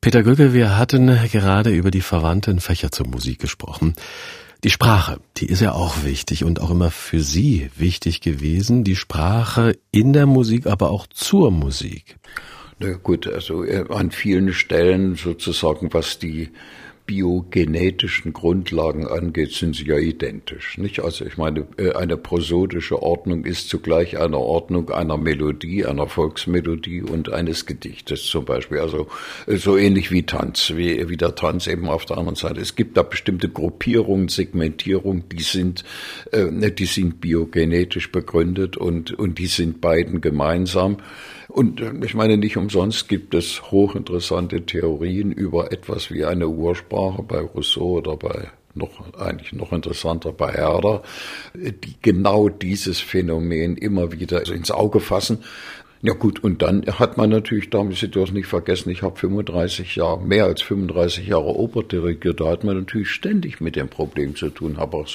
Peter 0.00 0.24
Gülke, 0.24 0.52
wir 0.52 0.76
hatten 0.76 1.16
gerade 1.30 1.70
über 1.70 1.92
die 1.92 2.00
verwandten 2.00 2.58
Fächer 2.58 2.90
zur 2.90 3.06
Musik 3.06 3.38
gesprochen. 3.38 3.94
Die 4.64 4.70
Sprache, 4.70 5.20
die 5.36 5.46
ist 5.46 5.60
ja 5.60 5.70
auch 5.70 6.02
wichtig 6.02 6.42
und 6.42 6.60
auch 6.60 6.72
immer 6.72 6.90
für 6.90 7.20
Sie 7.20 7.70
wichtig 7.76 8.20
gewesen. 8.20 8.82
Die 8.82 8.96
Sprache 8.96 9.78
in 9.92 10.12
der 10.12 10.26
Musik, 10.26 10.66
aber 10.66 10.90
auch 10.90 11.06
zur 11.06 11.52
Musik. 11.52 12.16
Na 12.80 12.94
gut, 12.94 13.28
also 13.28 13.62
äh, 13.62 13.84
an 13.90 14.10
vielen 14.10 14.52
Stellen 14.52 15.14
sozusagen, 15.14 15.94
was 15.94 16.18
die 16.18 16.50
biogenetischen 17.06 18.32
Grundlagen 18.32 19.06
angeht, 19.06 19.52
sind 19.52 19.76
sie 19.76 19.84
ja 19.84 19.98
identisch. 19.98 20.78
Nicht? 20.78 21.00
Also 21.00 21.26
ich 21.26 21.36
meine, 21.36 21.66
äh, 21.76 21.92
eine 21.92 22.16
prosodische 22.16 23.02
Ordnung 23.02 23.44
ist 23.44 23.68
zugleich 23.68 24.18
eine 24.18 24.38
Ordnung 24.38 24.90
einer 24.90 25.18
Melodie, 25.18 25.84
einer 25.84 26.06
Volksmelodie 26.06 27.02
und 27.02 27.30
eines 27.30 27.66
Gedichtes 27.66 28.24
zum 28.24 28.46
Beispiel. 28.46 28.78
Also 28.78 29.08
äh, 29.46 29.56
so 29.56 29.76
ähnlich 29.76 30.10
wie 30.10 30.22
Tanz, 30.22 30.72
wie, 30.76 31.08
wie 31.08 31.16
der 31.18 31.34
Tanz 31.34 31.66
eben 31.66 31.88
auf 31.88 32.06
der 32.06 32.16
anderen 32.16 32.36
Seite. 32.36 32.60
Es 32.60 32.74
gibt 32.74 32.96
da 32.96 33.02
bestimmte 33.02 33.50
Gruppierungen, 33.50 34.28
Segmentierungen, 34.28 35.28
die 35.28 35.42
sind, 35.42 35.84
äh, 36.32 36.70
die 36.70 36.86
sind 36.86 37.20
biogenetisch 37.20 38.12
begründet 38.12 38.78
und, 38.78 39.12
und 39.12 39.38
die 39.38 39.46
sind 39.46 39.82
beiden 39.82 40.22
gemeinsam. 40.22 40.98
Und 41.48 41.80
äh, 41.80 41.92
ich 42.04 42.14
meine, 42.14 42.36
nicht 42.36 42.56
umsonst 42.56 43.08
gibt 43.08 43.34
es 43.34 43.70
hochinteressante 43.70 44.64
Theorien 44.64 45.32
über 45.32 45.72
etwas 45.72 46.10
wie 46.10 46.24
eine 46.24 46.48
Ursprache 46.48 47.22
bei 47.22 47.40
Rousseau 47.40 47.98
oder 47.98 48.16
bei 48.16 48.50
noch 48.76 49.14
eigentlich 49.16 49.52
noch 49.52 49.72
interessanter 49.72 50.32
bei 50.32 50.52
Herder, 50.52 51.02
die 51.54 51.94
genau 52.02 52.48
dieses 52.48 52.98
Phänomen 52.98 53.76
immer 53.76 54.10
wieder 54.10 54.44
ins 54.52 54.72
Auge 54.72 54.98
fassen. 54.98 55.44
Ja 56.06 56.12
gut, 56.12 56.44
und 56.44 56.60
dann 56.60 56.84
hat 56.84 57.16
man 57.16 57.30
natürlich, 57.30 57.70
da 57.70 57.82
Sie 57.90 58.08
dürfen 58.08 58.34
nicht 58.34 58.46
vergessen, 58.46 58.90
ich 58.90 59.00
habe 59.00 59.18
35 59.18 59.96
Jahre, 59.96 60.20
mehr 60.20 60.44
als 60.44 60.60
35 60.60 61.28
Jahre 61.28 61.56
Oper 61.56 61.82
dirigiert, 61.82 62.42
da 62.42 62.50
hat 62.50 62.62
man 62.62 62.76
natürlich 62.76 63.08
ständig 63.08 63.62
mit 63.62 63.74
dem 63.74 63.88
Problem 63.88 64.36
zu 64.36 64.50
tun, 64.50 64.76
habe 64.76 64.98
auch 64.98 65.08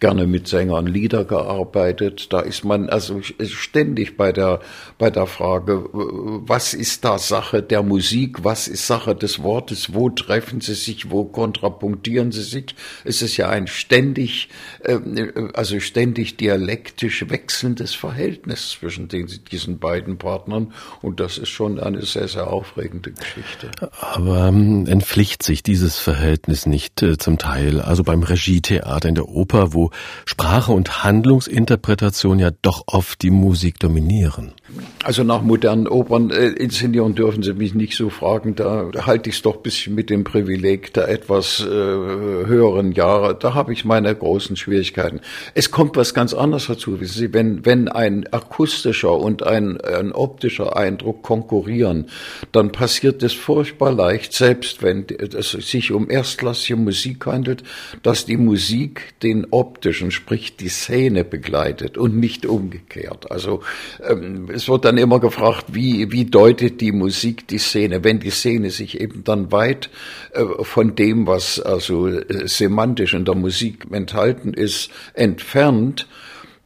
gerne 0.00 0.26
mit 0.26 0.48
Sängern 0.48 0.86
Lieder 0.86 1.26
gearbeitet, 1.26 2.32
da 2.32 2.40
ist 2.40 2.64
man 2.64 2.88
also 2.88 3.20
ständig 3.20 4.16
bei 4.16 4.32
der, 4.32 4.60
bei 4.96 5.10
der 5.10 5.26
Frage, 5.26 5.90
was 5.92 6.72
ist 6.72 7.04
da 7.04 7.18
Sache 7.18 7.62
der 7.62 7.82
Musik, 7.82 8.44
was 8.44 8.66
ist 8.66 8.86
Sache 8.86 9.14
des 9.14 9.42
Wortes, 9.42 9.92
wo 9.92 10.08
treffen 10.08 10.62
sie 10.62 10.74
sich, 10.74 11.10
wo 11.10 11.24
kontrapunktieren 11.24 12.32
sie 12.32 12.44
sich, 12.44 12.74
es 13.04 13.20
ist 13.20 13.36
ja 13.36 13.50
ein 13.50 13.66
ständig, 13.66 14.48
ähm, 14.86 15.50
also 15.52 15.78
ständig 15.80 16.38
dialektisch 16.38 17.28
wechselndes 17.28 17.94
Verhältnis 17.94 18.70
zwischen 18.70 19.08
diesen 19.08 19.78
beiden 19.78 20.13
Partnern. 20.18 20.72
Und 21.02 21.20
das 21.20 21.38
ist 21.38 21.48
schon 21.48 21.80
eine 21.80 22.02
sehr, 22.02 22.28
sehr 22.28 22.48
aufregende 22.48 23.12
Geschichte. 23.12 23.70
Aber 24.00 24.48
ähm, 24.48 24.86
entpflicht 24.86 25.42
sich 25.42 25.62
dieses 25.62 25.98
Verhältnis 25.98 26.66
nicht 26.66 27.02
äh, 27.02 27.18
zum 27.18 27.38
Teil? 27.38 27.80
Also 27.80 28.02
beim 28.02 28.22
Regietheater 28.22 29.08
in 29.08 29.14
der 29.14 29.28
Oper, 29.28 29.72
wo 29.72 29.90
Sprache 30.24 30.72
und 30.72 31.04
Handlungsinterpretation 31.04 32.38
ja 32.38 32.50
doch 32.62 32.84
oft 32.86 33.22
die 33.22 33.30
Musik 33.30 33.78
dominieren. 33.78 34.52
Also 35.02 35.22
nach 35.22 35.42
modernen 35.42 35.86
Opern 35.86 36.30
äh, 36.30 36.48
inszenieren 36.48 37.14
dürfen 37.14 37.42
Sie 37.42 37.52
mich 37.52 37.74
nicht 37.74 37.94
so 37.94 38.08
fragen. 38.08 38.54
Da, 38.54 38.90
halte 39.06 39.28
ich 39.28 39.36
es 39.36 39.42
doch 39.42 39.56
ein 39.56 39.62
bisschen 39.62 39.94
mit 39.94 40.08
dem 40.08 40.24
Privileg 40.24 40.94
der 40.94 41.08
etwas 41.08 41.60
äh, 41.60 41.66
höheren 41.66 42.92
Jahre. 42.92 43.34
Da 43.34 43.54
habe 43.54 43.72
ich 43.72 43.84
meine 43.84 44.14
großen 44.14 44.56
Schwierigkeiten. 44.56 45.20
Es 45.54 45.70
kommt 45.70 45.96
was 45.96 46.14
ganz 46.14 46.32
anderes 46.32 46.66
dazu. 46.66 47.00
Wissen 47.00 47.18
Sie, 47.18 47.34
wenn, 47.34 47.66
wenn 47.66 47.88
ein 47.88 48.26
akustischer 48.32 49.12
und 49.12 49.42
ein, 49.42 49.80
ein 49.80 50.12
optischer 50.12 50.76
Eindruck 50.76 51.22
konkurrieren, 51.22 52.06
dann 52.52 52.72
passiert 52.72 53.22
es 53.22 53.34
furchtbar 53.34 53.92
leicht, 53.92 54.32
selbst 54.32 54.82
wenn 54.82 55.06
es 55.08 55.50
sich 55.50 55.92
um 55.92 56.10
erstklassige 56.10 56.76
Musik 56.76 57.26
handelt, 57.26 57.62
dass 58.02 58.24
die 58.24 58.36
Musik 58.36 59.14
den 59.22 59.46
optischen, 59.50 60.10
sprich 60.10 60.56
die 60.56 60.68
Szene 60.68 61.24
begleitet 61.24 61.98
und 61.98 62.16
nicht 62.16 62.46
umgekehrt. 62.46 63.30
Also 63.30 63.62
ähm, 64.08 64.48
es 64.52 64.63
wird 64.68 64.84
dann 64.84 64.98
immer 64.98 65.20
gefragt, 65.20 65.66
wie, 65.72 66.10
wie 66.12 66.24
deutet 66.24 66.80
die 66.80 66.92
Musik 66.92 67.46
die 67.48 67.58
Szene, 67.58 68.04
wenn 68.04 68.20
die 68.20 68.30
Szene 68.30 68.70
sich 68.70 69.00
eben 69.00 69.24
dann 69.24 69.52
weit 69.52 69.90
äh, 70.32 70.44
von 70.62 70.94
dem, 70.94 71.26
was 71.26 71.60
also 71.60 72.08
äh, 72.08 72.46
semantisch 72.46 73.14
in 73.14 73.24
der 73.24 73.34
Musik 73.34 73.86
enthalten 73.90 74.54
ist, 74.54 74.90
entfernt, 75.14 76.06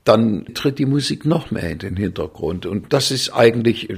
dann 0.09 0.47
tritt 0.55 0.79
die 0.79 0.87
Musik 0.87 1.27
noch 1.27 1.51
mehr 1.51 1.71
in 1.71 1.81
den 1.81 1.97
Hintergrund. 1.97 2.65
Und 2.65 2.95
das 2.95 3.11
ist 3.11 3.29
eigentlich, 3.29 3.91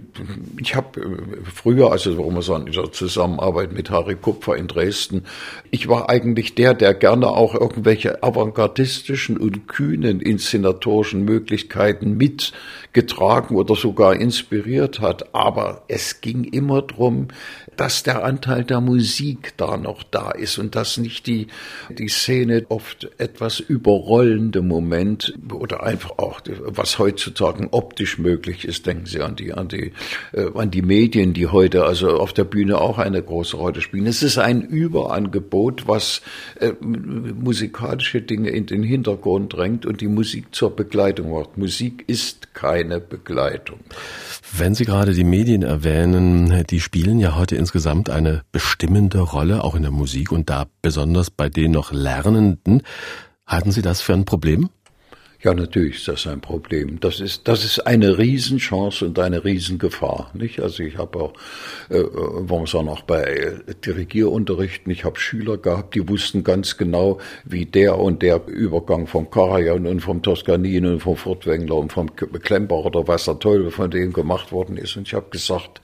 ich 0.60 0.74
habe 0.74 1.00
äh, 1.00 1.06
früher, 1.44 1.92
also 1.92 2.18
warum 2.18 2.34
man 2.34 2.42
sagen, 2.42 2.66
in 2.66 2.72
der 2.72 2.90
Zusammenarbeit 2.90 3.72
mit 3.72 3.90
Harry 3.90 4.16
Kupfer 4.16 4.56
in 4.56 4.66
Dresden, 4.66 5.22
ich 5.70 5.88
war 5.88 6.10
eigentlich 6.10 6.56
der, 6.56 6.74
der 6.74 6.94
gerne 6.94 7.28
auch 7.28 7.54
irgendwelche 7.54 8.24
avantgardistischen 8.24 9.36
und 9.36 9.68
kühnen 9.68 10.18
inszenatorischen 10.18 11.24
Möglichkeiten 11.24 12.16
mitgetragen 12.16 13.54
oder 13.54 13.76
sogar 13.76 14.16
inspiriert 14.16 15.00
hat. 15.00 15.32
Aber 15.32 15.84
es 15.86 16.20
ging 16.20 16.42
immer 16.42 16.82
drum, 16.82 17.28
dass 17.76 18.02
der 18.02 18.24
Anteil 18.24 18.64
der 18.64 18.80
Musik 18.80 19.52
da 19.56 19.76
noch 19.76 20.02
da 20.02 20.32
ist 20.32 20.58
und 20.58 20.74
dass 20.74 20.98
nicht 20.98 21.28
die, 21.28 21.46
die 21.88 22.08
Szene 22.08 22.66
oft 22.68 23.08
etwas 23.18 23.60
überrollende 23.60 24.60
Moment 24.60 25.32
oder 25.52 25.84
ein 25.84 25.99
einfach 26.00 26.18
auch, 26.18 26.40
was 26.60 26.98
heutzutage 26.98 27.68
optisch 27.72 28.18
möglich 28.18 28.64
ist, 28.64 28.86
denken 28.86 29.04
Sie 29.06 29.20
an 29.20 29.36
die, 29.36 29.52
an 29.52 29.68
die, 29.68 29.92
äh, 30.32 30.46
an 30.54 30.70
die 30.70 30.80
Medien, 30.80 31.34
die 31.34 31.46
heute 31.46 31.84
also 31.84 32.18
auf 32.18 32.32
der 32.32 32.44
Bühne 32.44 32.80
auch 32.80 32.98
eine 32.98 33.22
große 33.22 33.56
Rolle 33.56 33.82
spielen. 33.82 34.06
Es 34.06 34.22
ist 34.22 34.38
ein 34.38 34.62
Überangebot, 34.62 35.86
was 35.86 36.22
äh, 36.58 36.72
musikalische 36.80 38.22
Dinge 38.22 38.48
in 38.48 38.66
den 38.66 38.82
Hintergrund 38.82 39.52
drängt 39.52 39.84
und 39.84 40.00
die 40.00 40.08
Musik 40.08 40.54
zur 40.54 40.74
Begleitung 40.74 41.32
macht. 41.32 41.58
Musik 41.58 42.04
ist 42.06 42.54
keine 42.54 42.98
Begleitung. 43.00 43.80
Wenn 44.56 44.74
Sie 44.74 44.86
gerade 44.86 45.12
die 45.12 45.24
Medien 45.24 45.62
erwähnen, 45.62 46.64
die 46.70 46.80
spielen 46.80 47.18
ja 47.18 47.36
heute 47.36 47.56
insgesamt 47.56 48.08
eine 48.08 48.42
bestimmende 48.52 49.20
Rolle, 49.20 49.62
auch 49.64 49.74
in 49.74 49.82
der 49.82 49.90
Musik 49.90 50.32
und 50.32 50.48
da 50.48 50.66
besonders 50.80 51.30
bei 51.30 51.50
den 51.50 51.72
noch 51.72 51.92
Lernenden. 51.92 52.82
Halten 53.46 53.72
Sie 53.72 53.82
das 53.82 54.00
für 54.00 54.14
ein 54.14 54.24
Problem? 54.24 54.70
Ja, 55.42 55.54
natürlich 55.54 55.96
ist 55.96 56.08
das 56.08 56.26
ein 56.26 56.42
Problem. 56.42 57.00
Das 57.00 57.18
ist, 57.18 57.48
das 57.48 57.64
ist 57.64 57.86
eine 57.86 58.18
Riesenchance 58.18 59.06
und 59.06 59.18
eine 59.18 59.42
Riesengefahr. 59.42 60.30
Nicht? 60.34 60.60
Also 60.60 60.82
ich 60.82 60.98
habe 60.98 61.18
auch, 61.18 61.32
äh, 61.88 62.02
warum 62.12 62.66
sagen 62.66 62.90
auch 62.90 63.00
bei 63.02 63.54
Dirigierunterrichten, 63.86 64.92
ich 64.92 65.04
habe 65.04 65.18
Schüler 65.18 65.56
gehabt, 65.56 65.94
die 65.94 66.06
wussten 66.06 66.44
ganz 66.44 66.76
genau, 66.76 67.20
wie 67.44 67.64
der 67.64 67.98
und 67.98 68.20
der 68.20 68.46
Übergang 68.48 69.06
vom 69.06 69.30
Karajan 69.30 69.86
und 69.86 70.00
vom 70.00 70.20
Toskanin 70.20 70.84
und 70.84 71.00
vom 71.00 71.16
Furtwängler 71.16 71.76
und 71.76 71.90
vom 71.90 72.14
Klemper 72.14 72.84
oder 72.84 73.08
was 73.08 73.24
der 73.24 73.38
Teufel 73.38 73.70
von 73.70 73.90
denen 73.90 74.12
gemacht 74.12 74.52
worden 74.52 74.76
ist. 74.76 74.98
Und 74.98 75.08
ich 75.08 75.14
habe 75.14 75.30
gesagt, 75.30 75.80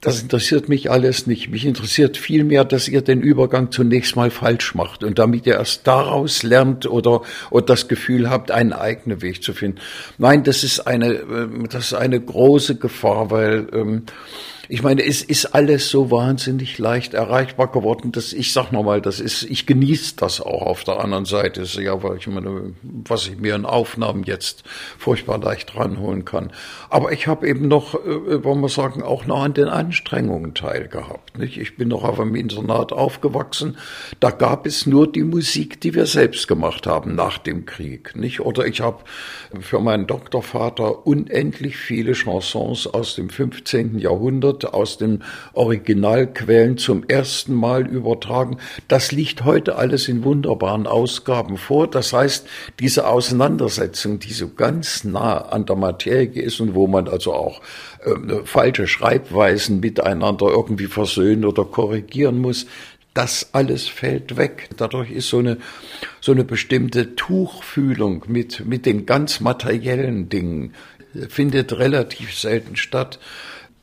das 0.00 0.22
interessiert 0.22 0.68
mich 0.68 0.90
alles 0.90 1.26
nicht. 1.26 1.50
Mich 1.50 1.66
interessiert 1.66 2.16
vielmehr, 2.16 2.64
dass 2.64 2.88
ihr 2.88 3.02
den 3.02 3.20
Übergang 3.20 3.70
zunächst 3.70 4.16
mal 4.16 4.30
falsch 4.30 4.74
macht 4.74 5.04
und 5.04 5.18
damit 5.18 5.46
ihr 5.46 5.54
erst 5.54 5.86
daraus 5.86 6.42
lernt 6.42 6.86
oder, 6.86 7.20
oder 7.50 7.66
das 7.66 7.86
Gefühl 7.86 8.30
habt, 8.30 8.50
einen 8.50 8.72
eigenen 8.72 9.20
Weg 9.20 9.42
zu 9.42 9.52
finden. 9.52 9.78
Nein, 10.16 10.42
das 10.42 10.64
ist 10.64 10.80
eine, 10.80 11.12
ähm, 11.12 11.68
das 11.70 11.86
ist 11.86 11.94
eine 11.94 12.18
große 12.18 12.76
Gefahr, 12.76 13.30
weil 13.30 13.68
ähm, 13.74 14.04
ich 14.70 14.84
meine, 14.84 15.04
es 15.04 15.22
ist 15.22 15.46
alles 15.46 15.90
so 15.90 16.12
wahnsinnig 16.12 16.78
leicht 16.78 17.12
erreichbar 17.12 17.72
geworden, 17.72 18.12
dass 18.12 18.32
ich 18.32 18.52
sag 18.52 18.70
nochmal, 18.70 19.00
das 19.00 19.18
ist, 19.18 19.42
ich 19.42 19.66
genieße 19.66 20.14
das 20.16 20.40
auch 20.40 20.62
auf 20.62 20.84
der 20.84 21.00
anderen 21.00 21.24
Seite. 21.24 21.62
ja, 21.82 22.00
weil 22.04 22.18
ich 22.18 22.28
meine, 22.28 22.72
was 22.82 23.26
ich 23.26 23.36
mir 23.36 23.56
in 23.56 23.66
Aufnahmen 23.66 24.22
jetzt 24.22 24.62
furchtbar 24.96 25.38
leicht 25.38 25.74
ranholen 25.74 26.24
kann. 26.24 26.52
Aber 26.88 27.10
ich 27.10 27.26
habe 27.26 27.48
eben 27.48 27.66
noch, 27.66 27.94
äh, 27.94 28.44
wollen 28.44 28.60
wir 28.60 28.68
sagen, 28.68 29.02
auch 29.02 29.26
noch 29.26 29.42
an 29.42 29.54
den 29.54 29.66
Anstrengungen 29.66 30.54
teilgehabt. 30.54 31.36
Nicht? 31.36 31.58
Ich 31.58 31.76
bin 31.76 31.88
noch 31.88 32.04
auf 32.04 32.20
einem 32.20 32.36
Internat 32.36 32.92
aufgewachsen. 32.92 33.76
Da 34.20 34.30
gab 34.30 34.66
es 34.66 34.86
nur 34.86 35.10
die 35.10 35.24
Musik, 35.24 35.80
die 35.80 35.94
wir 35.94 36.06
selbst 36.06 36.46
gemacht 36.46 36.86
haben 36.86 37.16
nach 37.16 37.38
dem 37.38 37.66
Krieg. 37.66 38.14
Nicht? 38.14 38.38
Oder 38.38 38.66
ich 38.66 38.82
habe 38.82 39.02
für 39.60 39.80
meinen 39.80 40.06
Doktorvater 40.06 41.08
unendlich 41.08 41.76
viele 41.76 42.12
Chansons 42.12 42.86
aus 42.86 43.16
dem 43.16 43.30
15. 43.30 43.98
Jahrhundert 43.98 44.59
wird 44.60 44.74
aus 44.74 44.98
den 44.98 45.22
Originalquellen 45.54 46.76
zum 46.76 47.04
ersten 47.08 47.54
Mal 47.54 47.86
übertragen. 47.86 48.58
Das 48.88 49.12
liegt 49.12 49.44
heute 49.44 49.76
alles 49.76 50.08
in 50.08 50.24
wunderbaren 50.24 50.86
Ausgaben 50.86 51.56
vor. 51.56 51.86
Das 51.88 52.12
heißt, 52.12 52.46
diese 52.78 53.06
Auseinandersetzung, 53.06 54.18
die 54.18 54.32
so 54.32 54.48
ganz 54.48 55.04
nah 55.04 55.38
an 55.38 55.66
der 55.66 55.76
Materie 55.76 56.42
ist 56.42 56.60
und 56.60 56.74
wo 56.74 56.86
man 56.86 57.08
also 57.08 57.32
auch 57.32 57.60
äh, 58.04 58.44
falsche 58.44 58.86
Schreibweisen 58.86 59.80
miteinander 59.80 60.48
irgendwie 60.48 60.86
versöhnen 60.86 61.44
oder 61.44 61.64
korrigieren 61.64 62.38
muss, 62.38 62.66
das 63.14 63.50
alles 63.52 63.88
fällt 63.88 64.36
weg. 64.36 64.68
Dadurch 64.76 65.10
ist 65.10 65.28
so 65.28 65.38
eine, 65.38 65.56
so 66.20 66.32
eine 66.32 66.44
bestimmte 66.44 67.16
Tuchfühlung 67.16 68.24
mit, 68.28 68.64
mit 68.66 68.86
den 68.86 69.04
ganz 69.04 69.40
materiellen 69.40 70.28
Dingen 70.28 70.74
findet 71.28 71.72
relativ 71.72 72.36
selten 72.38 72.76
statt. 72.76 73.18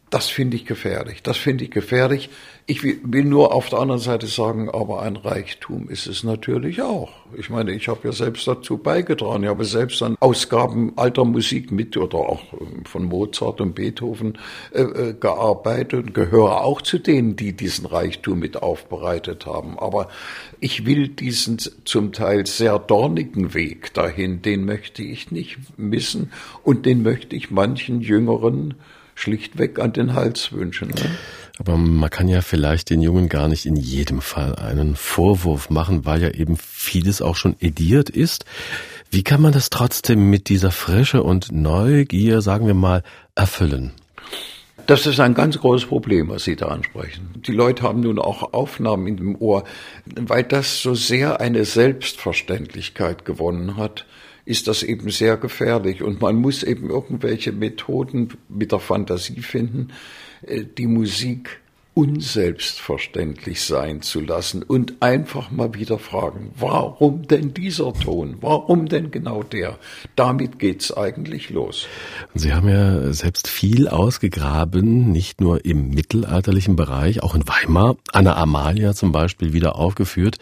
Das 0.09 0.29
finde 0.29 0.55
ich 0.55 0.65
gefährlich. 0.65 1.21
Das 1.21 1.35
finde 1.35 1.65
ich 1.65 1.71
gefährlich. 1.71 2.29
Ich 2.65 2.81
will 2.83 3.25
nur 3.25 3.53
auf 3.53 3.67
der 3.67 3.79
anderen 3.79 3.99
Seite 3.99 4.27
sagen, 4.27 4.69
aber 4.69 5.01
ein 5.01 5.17
Reichtum 5.17 5.89
ist 5.89 6.07
es 6.07 6.23
natürlich 6.23 6.81
auch. 6.81 7.09
Ich 7.37 7.49
meine, 7.49 7.71
ich 7.73 7.89
habe 7.89 7.99
ja 8.05 8.11
selbst 8.13 8.47
dazu 8.47 8.77
beigetragen. 8.77 9.43
Ich 9.43 9.49
habe 9.49 9.65
selbst 9.65 10.01
an 10.01 10.15
Ausgaben 10.21 10.93
alter 10.95 11.25
Musik 11.25 11.71
mit 11.71 11.97
oder 11.97 12.17
auch 12.19 12.41
ähm, 12.53 12.85
von 12.85 13.03
Mozart 13.03 13.59
und 13.59 13.75
Beethoven 13.75 14.37
äh, 14.73 14.81
äh, 14.81 15.13
gearbeitet 15.13 16.07
und 16.07 16.13
gehöre 16.13 16.61
auch 16.61 16.81
zu 16.81 16.99
denen, 16.99 17.35
die 17.35 17.51
diesen 17.51 17.85
Reichtum 17.85 18.39
mit 18.39 18.61
aufbereitet 18.61 19.45
haben. 19.45 19.77
Aber 19.77 20.07
ich 20.61 20.85
will 20.85 21.09
diesen 21.09 21.57
zum 21.83 22.13
Teil 22.13 22.45
sehr 22.45 22.79
dornigen 22.79 23.53
Weg 23.53 23.93
dahin, 23.93 24.41
den 24.41 24.63
möchte 24.63 25.03
ich 25.03 25.31
nicht 25.31 25.57
missen 25.77 26.31
und 26.63 26.85
den 26.85 27.03
möchte 27.03 27.35
ich 27.35 27.51
manchen 27.51 27.99
Jüngeren 27.99 28.75
schlichtweg 29.17 29.79
an 29.79 29.93
den 29.93 30.13
Hals 30.13 30.53
wünschen. 30.53 30.89
Ne? 30.89 31.11
Aber 31.59 31.75
man 31.75 32.09
kann 32.09 32.27
ja 32.27 32.41
vielleicht 32.41 32.91
den 32.91 33.01
Jungen 33.01 33.29
gar 33.29 33.47
nicht 33.47 33.65
in 33.65 33.75
jedem 33.75 34.21
Fall 34.21 34.55
einen 34.55 34.95
Vorwurf 34.95 35.69
machen, 35.69 36.05
weil 36.05 36.21
ja 36.21 36.29
eben 36.29 36.55
vieles 36.55 37.21
auch 37.21 37.35
schon 37.35 37.55
ediert 37.59 38.09
ist. 38.09 38.45
Wie 39.09 39.23
kann 39.23 39.41
man 39.41 39.53
das 39.53 39.69
trotzdem 39.69 40.29
mit 40.29 40.49
dieser 40.49 40.71
Frische 40.71 41.23
und 41.23 41.51
Neugier, 41.51 42.41
sagen 42.41 42.67
wir 42.67 42.75
mal, 42.75 43.03
erfüllen? 43.33 43.91
Das 44.85 45.05
ist 45.05 45.19
ein 45.19 45.33
ganz 45.33 45.57
großes 45.57 45.89
Problem, 45.89 46.29
was 46.29 46.43
Sie 46.43 46.55
da 46.55 46.67
ansprechen. 46.67 47.29
Die 47.45 47.51
Leute 47.51 47.83
haben 47.83 48.01
nun 48.01 48.19
auch 48.19 48.53
Aufnahmen 48.53 49.07
in 49.07 49.17
dem 49.17 49.35
Ohr, 49.35 49.63
weil 50.05 50.43
das 50.43 50.81
so 50.81 50.93
sehr 50.93 51.41
eine 51.41 51.65
Selbstverständlichkeit 51.65 53.25
gewonnen 53.25 53.77
hat 53.77 54.05
ist 54.47 54.69
das 54.69 54.81
eben 54.81 55.09
sehr 55.09 55.35
gefährlich. 55.35 56.01
Und 56.01 56.21
man 56.21 56.37
muss 56.37 56.63
eben 56.63 56.89
irgendwelche 56.89 57.51
Methoden 57.51 58.29
mit 58.47 58.71
der 58.71 58.79
Fantasie 58.79 59.41
finden, 59.41 59.89
äh, 60.41 60.63
die 60.63 60.87
Musik 60.87 61.59
unselbstverständlich 61.97 63.63
sein 63.63 64.03
zu 64.03 64.19
lassen 64.19 64.61
und 64.61 65.01
einfach 65.01 65.49
mal 65.49 65.73
wieder 65.73 65.97
fragen, 65.97 66.51
warum 66.55 67.27
denn 67.27 67.55
dieser 67.55 67.91
Ton? 67.91 68.37
Warum 68.39 68.87
denn 68.87 69.09
genau 69.09 69.41
der? 69.41 69.79
Damit 70.15 70.59
geht's 70.59 70.95
eigentlich 70.95 71.49
los. 71.49 71.87
Sie 72.35 72.53
haben 72.53 72.69
ja 72.69 73.11
selbst 73.13 73.47
viel 73.47 73.87
ausgegraben, 73.87 75.11
nicht 75.11 75.41
nur 75.41 75.65
im 75.65 75.89
mittelalterlichen 75.89 76.75
Bereich, 76.75 77.23
auch 77.23 77.33
in 77.33 77.47
Weimar, 77.47 77.95
Anna 78.13 78.37
Amalia 78.37 78.93
zum 78.93 79.11
Beispiel 79.11 79.53
wieder 79.53 79.75
aufgeführt. 79.75 80.37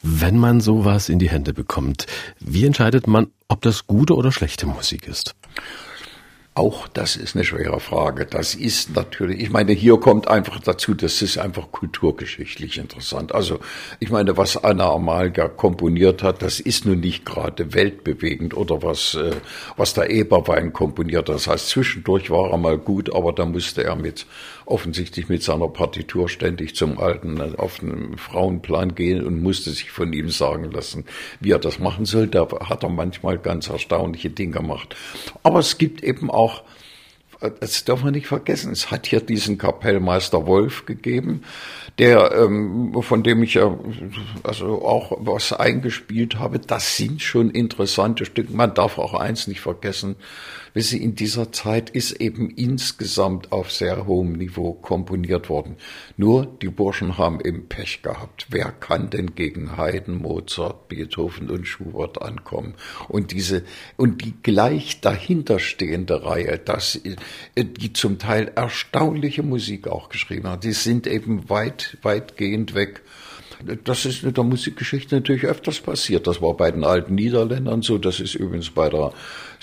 Wenn 0.00 0.38
man 0.38 0.60
sowas 0.60 1.08
in 1.08 1.18
die 1.18 1.28
Hände 1.28 1.52
bekommt, 1.52 2.06
wie 2.38 2.66
entscheidet 2.66 3.08
man, 3.08 3.26
ob 3.48 3.62
das 3.62 3.88
gute 3.88 4.14
oder 4.14 4.30
schlechte 4.30 4.66
Musik 4.66 5.08
ist? 5.08 5.34
Auch 6.56 6.86
das 6.86 7.16
ist 7.16 7.34
eine 7.34 7.44
schwere 7.44 7.80
Frage. 7.80 8.26
Das 8.26 8.54
ist 8.54 8.94
natürlich, 8.94 9.40
ich 9.40 9.50
meine, 9.50 9.72
hier 9.72 9.98
kommt 9.98 10.28
einfach 10.28 10.60
dazu, 10.60 10.94
das 10.94 11.20
ist 11.20 11.36
einfach 11.36 11.72
kulturgeschichtlich 11.72 12.78
interessant. 12.78 13.34
Also, 13.34 13.58
ich 13.98 14.10
meine, 14.10 14.36
was 14.36 14.62
Anna 14.62 14.92
Amalia 14.92 15.48
komponiert 15.48 16.22
hat, 16.22 16.42
das 16.42 16.60
ist 16.60 16.86
nun 16.86 17.00
nicht 17.00 17.26
gerade 17.26 17.74
weltbewegend 17.74 18.56
oder 18.56 18.84
was, 18.84 19.16
äh, 19.16 19.32
was 19.76 19.94
der 19.94 20.10
Eberwein 20.10 20.72
komponiert. 20.72 21.28
Das 21.28 21.48
heißt, 21.48 21.70
zwischendurch 21.70 22.30
war 22.30 22.52
er 22.52 22.56
mal 22.58 22.78
gut, 22.78 23.12
aber 23.12 23.32
da 23.32 23.46
musste 23.46 23.82
er 23.82 23.96
mit, 23.96 24.24
offensichtlich 24.66 25.28
mit 25.28 25.42
seiner 25.42 25.68
Partitur 25.68 26.28
ständig 26.28 26.74
zum 26.74 26.98
alten, 26.98 27.38
äh, 27.40 27.52
auf 27.56 27.78
den 27.78 28.16
Frauenplan 28.16 28.94
gehen 28.94 29.24
und 29.24 29.42
musste 29.42 29.70
sich 29.70 29.90
von 29.90 30.12
ihm 30.12 30.30
sagen 30.30 30.70
lassen, 30.70 31.04
wie 31.40 31.52
er 31.52 31.58
das 31.58 31.78
machen 31.78 32.04
soll. 32.04 32.26
Da 32.26 32.48
hat 32.68 32.82
er 32.82 32.88
manchmal 32.88 33.38
ganz 33.38 33.68
erstaunliche 33.68 34.30
Dinge 34.30 34.52
gemacht. 34.52 34.96
Aber 35.42 35.58
es 35.58 35.78
gibt 35.78 36.02
eben 36.02 36.30
auch, 36.30 36.62
das 37.40 37.84
darf 37.84 38.02
man 38.02 38.12
nicht 38.12 38.26
vergessen, 38.26 38.72
es 38.72 38.90
hat 38.90 39.06
hier 39.06 39.20
diesen 39.20 39.58
Kapellmeister 39.58 40.46
Wolf 40.46 40.86
gegeben, 40.86 41.42
der, 41.98 42.32
ähm, 42.32 42.96
von 43.02 43.22
dem 43.22 43.42
ich 43.42 43.54
ja 43.54 43.78
also 44.42 44.84
auch 44.84 45.12
was 45.20 45.52
eingespielt 45.52 46.38
habe. 46.38 46.58
Das 46.58 46.96
sind 46.96 47.22
schon 47.22 47.50
interessante 47.50 48.24
Stücke. 48.24 48.52
Man 48.52 48.74
darf 48.74 48.98
auch 48.98 49.14
eins 49.14 49.46
nicht 49.46 49.60
vergessen, 49.60 50.16
Wissen 50.74 50.98
Sie, 50.98 51.04
in 51.04 51.14
dieser 51.14 51.52
Zeit 51.52 51.90
ist 51.90 52.20
eben 52.20 52.50
insgesamt 52.50 53.52
auf 53.52 53.70
sehr 53.70 54.06
hohem 54.06 54.32
Niveau 54.32 54.72
komponiert 54.72 55.48
worden. 55.48 55.76
Nur 56.16 56.46
die 56.46 56.68
Burschen 56.68 57.16
haben 57.16 57.38
eben 57.40 57.68
Pech 57.68 58.02
gehabt. 58.02 58.48
Wer 58.50 58.72
kann 58.72 59.08
denn 59.08 59.36
gegen 59.36 59.76
Haydn, 59.76 60.16
Mozart, 60.16 60.88
Beethoven 60.88 61.48
und 61.48 61.68
Schubert 61.68 62.20
ankommen? 62.20 62.74
Und 63.08 63.30
diese, 63.30 63.62
und 63.96 64.24
die 64.24 64.34
gleich 64.42 65.00
dahinterstehende 65.00 66.24
Reihe, 66.24 66.58
das, 66.58 66.96
die 67.56 67.92
zum 67.92 68.18
Teil 68.18 68.52
erstaunliche 68.54 69.42
Musik 69.42 69.88
auch 69.88 70.08
geschrieben 70.08 70.48
hat, 70.48 70.64
die 70.64 70.72
sind 70.72 71.06
eben 71.06 71.48
weit, 71.48 71.98
weitgehend 72.02 72.74
weg 72.74 73.02
das 73.84 74.04
ist 74.04 74.22
in 74.24 74.34
der 74.34 74.44
Musikgeschichte 74.44 75.14
natürlich 75.14 75.44
öfters 75.44 75.80
passiert. 75.80 76.26
Das 76.26 76.42
war 76.42 76.54
bei 76.54 76.70
den 76.70 76.84
alten 76.84 77.14
Niederländern 77.14 77.82
so. 77.82 77.98
Das 77.98 78.20
ist 78.20 78.34
übrigens 78.34 78.70
bei 78.70 78.88
der 78.88 79.12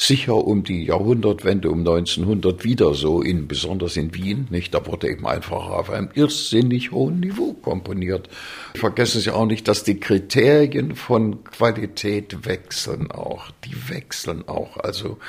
sicher 0.01 0.35
um 0.35 0.63
die 0.63 0.85
Jahrhundertwende 0.85 1.69
um 1.69 1.79
1900 1.79 2.63
wieder 2.63 2.95
so, 2.95 3.21
in, 3.21 3.47
besonders 3.47 3.97
in 3.97 4.15
Wien. 4.15 4.47
Nicht, 4.49 4.73
da 4.73 4.85
wurde 4.87 5.07
eben 5.07 5.27
einfach 5.27 5.69
auf 5.69 5.91
einem 5.91 6.09
irrsinnig 6.15 6.91
hohen 6.91 7.19
Niveau 7.19 7.53
komponiert. 7.53 8.27
Vergessen 8.73 9.21
Sie 9.21 9.29
auch 9.29 9.45
nicht, 9.45 9.67
dass 9.67 9.83
die 9.83 9.99
Kriterien 9.99 10.95
von 10.95 11.43
Qualität 11.43 12.45
wechseln 12.47 13.11
auch. 13.11 13.51
Die 13.63 13.89
wechseln 13.89 14.47
auch. 14.47 14.77
Also 14.77 15.19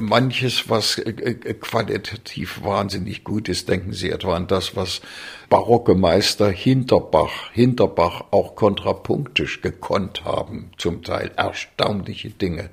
manches, 0.00 0.70
was 0.70 0.98
äh, 0.98 1.10
äh, 1.10 1.54
qualitativ 1.54 2.62
wahnsinnig 2.62 3.24
gut 3.24 3.48
ist, 3.48 3.68
denken 3.68 3.92
Sie 3.92 4.10
etwa 4.10 4.36
an 4.36 4.46
das, 4.46 4.76
was 4.76 5.00
barocke 5.48 5.96
Meister 5.96 6.48
Hinterbach, 6.48 7.50
Hinterbach 7.52 8.26
auch 8.30 8.54
kontrapunktisch 8.54 9.62
gekonnt 9.62 10.24
haben, 10.24 10.70
zum 10.78 11.02
Teil 11.02 11.32
erstaunliche 11.36 12.30
Dinge. 12.30 12.70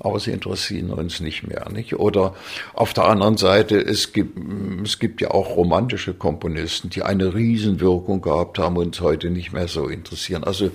Aber 0.00 0.18
sie 0.20 0.30
interessieren 0.30 0.90
uns 0.90 1.20
nicht 1.20 1.46
mehr, 1.46 1.68
nicht? 1.70 1.94
Oder 1.94 2.34
auf 2.74 2.92
der 2.92 3.04
anderen 3.04 3.36
Seite, 3.36 3.78
es 3.78 4.12
gibt, 4.12 4.38
es 4.84 4.98
gibt 4.98 5.20
ja 5.20 5.30
auch 5.30 5.56
romantische 5.56 6.14
Komponisten, 6.14 6.90
die 6.90 7.02
eine 7.02 7.34
Riesenwirkung 7.34 8.20
gehabt 8.20 8.58
haben 8.58 8.76
und 8.76 8.90
uns 8.90 9.00
heute 9.00 9.30
nicht 9.30 9.52
mehr 9.52 9.68
so 9.68 9.86
interessieren. 9.86 10.42
Also 10.42 10.70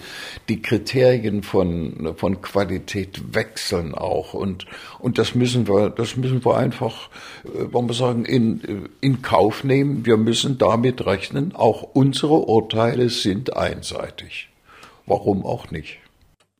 die 0.47 0.61
Kriterien 0.61 1.43
von, 1.43 2.15
von 2.15 2.41
Qualität 2.41 3.35
wechseln 3.35 3.93
auch 3.93 4.33
und, 4.33 4.65
und 4.99 5.17
das 5.17 5.35
müssen 5.35 5.67
wir, 5.67 5.89
das 5.89 6.15
müssen 6.15 6.45
wir 6.45 6.55
einfach, 6.55 7.09
äh, 7.43 7.73
wollen 7.73 7.89
wir 7.89 7.93
sagen, 7.93 8.23
in, 8.23 8.89
in 9.01 9.21
Kauf 9.21 9.65
nehmen. 9.65 10.05
Wir 10.05 10.15
müssen 10.15 10.57
damit 10.57 11.05
rechnen, 11.05 11.53
auch 11.53 11.81
unsere 11.81 12.47
Urteile 12.47 13.09
sind 13.09 13.57
einseitig. 13.57 14.49
Warum 15.05 15.45
auch 15.45 15.71
nicht? 15.71 15.99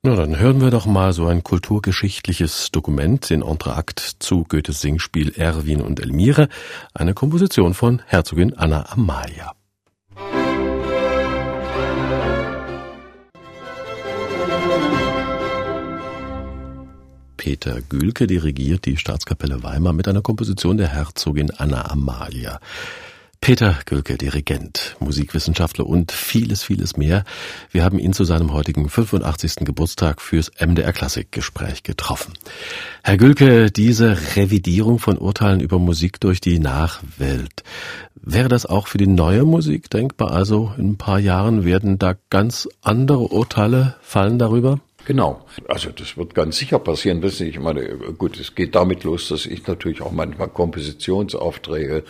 Na, 0.06 0.16
dann 0.16 0.38
hören 0.38 0.62
wir 0.62 0.70
doch 0.70 0.86
mal 0.86 1.14
so 1.14 1.26
ein 1.26 1.44
kulturgeschichtliches 1.44 2.70
Dokument, 2.70 3.28
den 3.32 3.42
Entrakt 3.42 4.18
zu 4.20 4.44
Goethes 4.44 4.80
Singspiel 4.80 5.34
Erwin 5.36 5.82
und 5.82 6.00
Elmire, 6.00 6.48
eine 6.94 7.16
Komposition 7.16 7.74
von 7.74 8.04
Herzogin 8.06 8.54
Anna 8.56 8.86
Amalia. 8.92 9.54
Peter 17.36 17.82
Gülke 17.90 18.28
dirigiert 18.28 18.86
die 18.86 18.98
Staatskapelle 18.98 19.64
Weimar 19.64 19.94
mit 19.94 20.08
einer 20.08 20.22
Komposition 20.22 20.78
der 20.78 20.90
Herzogin 20.90 21.50
Anna 21.50 21.90
Amalia. 21.90 22.60
Peter 23.46 23.78
Gülke, 23.86 24.18
Dirigent, 24.18 24.96
Musikwissenschaftler 25.00 25.86
und 25.86 26.12
vieles, 26.12 26.64
vieles 26.64 26.98
mehr. 26.98 27.26
Wir 27.70 27.84
haben 27.84 28.00
ihn 28.00 28.12
zu 28.12 28.24
seinem 28.24 28.54
heutigen 28.54 28.90
85. 28.90 29.58
Geburtstag 29.58 30.20
fürs 30.20 30.52
MDR 30.60 30.92
Klassikgespräch 30.92 31.84
getroffen. 31.84 32.34
Herr 33.04 33.18
Gülke, 33.18 33.70
diese 33.70 34.18
Revidierung 34.36 34.98
von 34.98 35.20
Urteilen 35.20 35.60
über 35.60 35.78
Musik 35.78 36.20
durch 36.20 36.42
die 36.42 36.58
Nachwelt, 36.58 37.62
wäre 38.16 38.50
das 38.50 38.66
auch 38.66 38.88
für 38.88 38.98
die 38.98 39.06
neue 39.06 39.44
Musik 39.44 39.92
denkbar? 39.92 40.32
Also 40.32 40.74
in 40.80 40.94
ein 40.94 40.98
paar 40.98 41.20
Jahren 41.20 41.66
werden 41.66 42.00
da 42.00 42.16
ganz 42.32 42.68
andere 42.82 43.28
Urteile 43.28 43.96
fallen 44.02 44.40
darüber? 44.40 44.80
Genau. 45.06 45.46
Also 45.68 45.92
das 45.92 46.18
wird 46.18 46.34
ganz 46.34 46.58
sicher 46.58 46.80
passieren. 46.80 47.22
Wissen 47.22 47.46
Sie, 47.46 47.50
ich 47.50 47.60
meine, 47.60 47.86
gut, 48.18 48.40
es 48.40 48.56
geht 48.56 48.74
damit 48.74 49.04
los, 49.04 49.30
dass 49.30 49.46
ich 49.46 49.66
natürlich 49.68 50.02
auch 50.02 50.12
manchmal 50.12 50.48
Kompositionsaufträge 50.48 52.04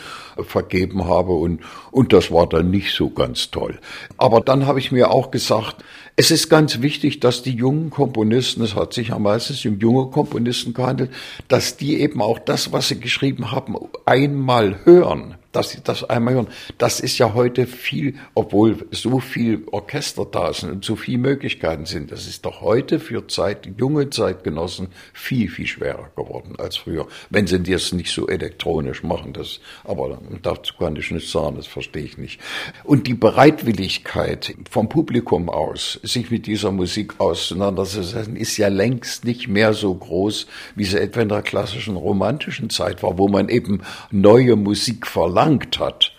vergeben 0.43 1.05
habe 1.05 1.33
und, 1.33 1.61
und 1.91 2.13
das 2.13 2.31
war 2.31 2.47
dann 2.47 2.71
nicht 2.71 2.95
so 2.95 3.09
ganz 3.09 3.51
toll. 3.51 3.79
Aber 4.17 4.39
dann 4.39 4.65
habe 4.65 4.79
ich 4.79 4.93
mir 4.93 5.11
auch 5.11 5.29
gesagt, 5.29 5.83
es 6.15 6.31
ist 6.31 6.49
ganz 6.49 6.81
wichtig, 6.81 7.19
dass 7.19 7.43
die 7.43 7.55
jungen 7.55 7.89
Komponisten, 7.89 8.63
es 8.63 8.75
hat 8.75 8.93
sich 8.93 9.09
ja 9.09 9.19
meistens 9.19 9.65
um 9.65 9.77
junge 9.79 10.09
Komponisten 10.09 10.73
gehandelt, 10.73 11.11
dass 11.49 11.75
die 11.75 11.99
eben 11.99 12.21
auch 12.21 12.39
das, 12.39 12.71
was 12.71 12.87
sie 12.87 12.99
geschrieben 13.01 13.51
haben, 13.51 13.75
einmal 14.05 14.85
hören 14.85 15.35
dass 15.55 15.69
sie 15.69 15.79
das 15.83 16.03
einmal 16.03 16.33
hören. 16.33 16.47
Das 16.77 16.99
ist 16.99 17.17
ja 17.17 17.33
heute 17.33 17.65
viel, 17.65 18.15
obwohl 18.33 18.85
so 18.91 19.19
viel 19.19 19.63
Orchester 19.71 20.25
da 20.29 20.53
sind 20.53 20.71
und 20.71 20.85
so 20.85 20.95
viele 20.95 21.19
Möglichkeiten 21.19 21.85
sind. 21.85 22.11
Das 22.11 22.27
ist 22.27 22.45
doch 22.45 22.61
heute 22.61 22.99
für 22.99 23.27
Zeit, 23.27 23.67
junge 23.77 24.09
Zeitgenossen 24.09 24.89
viel, 25.13 25.49
viel 25.49 25.67
schwerer 25.67 26.09
geworden 26.15 26.55
als 26.57 26.77
früher. 26.77 27.07
Wenn 27.29 27.47
sie 27.47 27.63
das 27.63 27.93
nicht 27.93 28.11
so 28.11 28.27
elektronisch 28.27 29.03
machen, 29.03 29.31
das, 29.33 29.59
aber 29.83 30.19
dazu 30.41 30.73
kann 30.77 30.95
ich 30.97 31.11
nicht 31.11 31.29
sagen, 31.29 31.55
das 31.55 31.67
verstehe 31.67 32.03
ich 32.03 32.17
nicht. 32.17 32.41
Und 32.83 33.07
die 33.07 33.13
Bereitwilligkeit 33.13 34.55
vom 34.69 34.89
Publikum 34.89 35.49
aus, 35.49 35.99
sich 36.03 36.31
mit 36.31 36.47
dieser 36.47 36.71
Musik 36.71 37.13
auseinanderzusetzen, 37.19 38.35
ist 38.35 38.57
ja 38.57 38.67
längst 38.67 39.23
nicht 39.23 39.47
mehr 39.47 39.73
so 39.73 39.93
groß, 39.93 40.47
wie 40.75 40.83
sie 40.83 40.99
etwa 40.99 41.21
in 41.21 41.29
der 41.29 41.41
klassischen 41.41 41.95
romantischen 41.95 42.69
Zeit 42.69 43.03
war, 43.03 43.17
wo 43.17 43.29
man 43.29 43.47
eben 43.47 43.81
neue 44.11 44.55
Musik 44.55 45.07
verlangt 45.07 45.44
hat. 45.79 46.11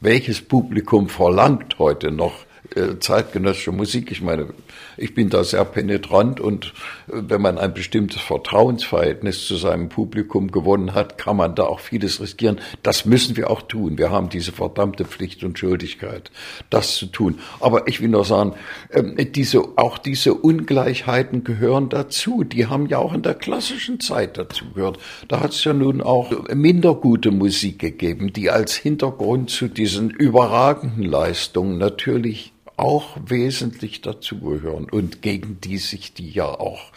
Welches 0.00 0.42
Publikum 0.42 1.08
verlangt 1.08 1.78
heute 1.78 2.10
noch 2.10 2.34
äh, 2.76 2.98
zeitgenössische 2.98 3.72
Musik. 3.72 4.10
Ich 4.10 4.22
meine, 4.22 4.48
ich 4.96 5.14
bin 5.14 5.30
da 5.30 5.44
sehr 5.44 5.64
penetrant 5.64 6.40
und 6.40 6.72
äh, 7.08 7.12
wenn 7.28 7.40
man 7.40 7.58
ein 7.58 7.74
bestimmtes 7.74 8.20
Vertrauensverhältnis 8.20 9.46
zu 9.46 9.56
seinem 9.56 9.88
Publikum 9.88 10.50
gewonnen 10.50 10.94
hat, 10.94 11.18
kann 11.18 11.36
man 11.36 11.54
da 11.54 11.64
auch 11.64 11.80
vieles 11.80 12.20
riskieren. 12.20 12.60
Das 12.82 13.04
müssen 13.04 13.36
wir 13.36 13.50
auch 13.50 13.62
tun. 13.62 13.98
Wir 13.98 14.10
haben 14.10 14.28
diese 14.28 14.52
verdammte 14.52 15.04
Pflicht 15.04 15.44
und 15.44 15.58
Schuldigkeit, 15.58 16.30
das 16.70 16.96
zu 16.96 17.06
tun. 17.06 17.38
Aber 17.60 17.88
ich 17.88 18.00
will 18.00 18.08
nur 18.08 18.24
sagen, 18.24 18.54
ähm, 18.90 19.16
diese, 19.32 19.60
auch 19.76 19.98
diese 19.98 20.34
Ungleichheiten 20.34 21.44
gehören 21.44 21.88
dazu. 21.88 22.44
Die 22.44 22.66
haben 22.66 22.86
ja 22.86 22.98
auch 22.98 23.14
in 23.14 23.22
der 23.22 23.34
klassischen 23.34 24.00
Zeit 24.00 24.38
dazu 24.38 24.64
gehört. 24.74 24.98
Da 25.28 25.40
hat 25.40 25.52
es 25.52 25.64
ja 25.64 25.72
nun 25.72 26.00
auch 26.00 26.48
minder 26.48 26.94
gute 26.94 27.30
Musik 27.30 27.78
gegeben, 27.78 28.32
die 28.32 28.50
als 28.50 28.74
Hintergrund 28.74 29.50
zu 29.50 29.68
diesen 29.68 30.10
überragenden 30.10 31.04
Leistungen 31.04 31.78
natürlich 31.78 32.52
auch 32.82 33.16
wesentlich 33.24 34.00
dazugehören 34.00 34.90
und 34.90 35.22
gegen 35.22 35.60
die 35.60 35.78
sich 35.78 36.14
die 36.14 36.30
ja 36.30 36.46
auch 36.46 36.92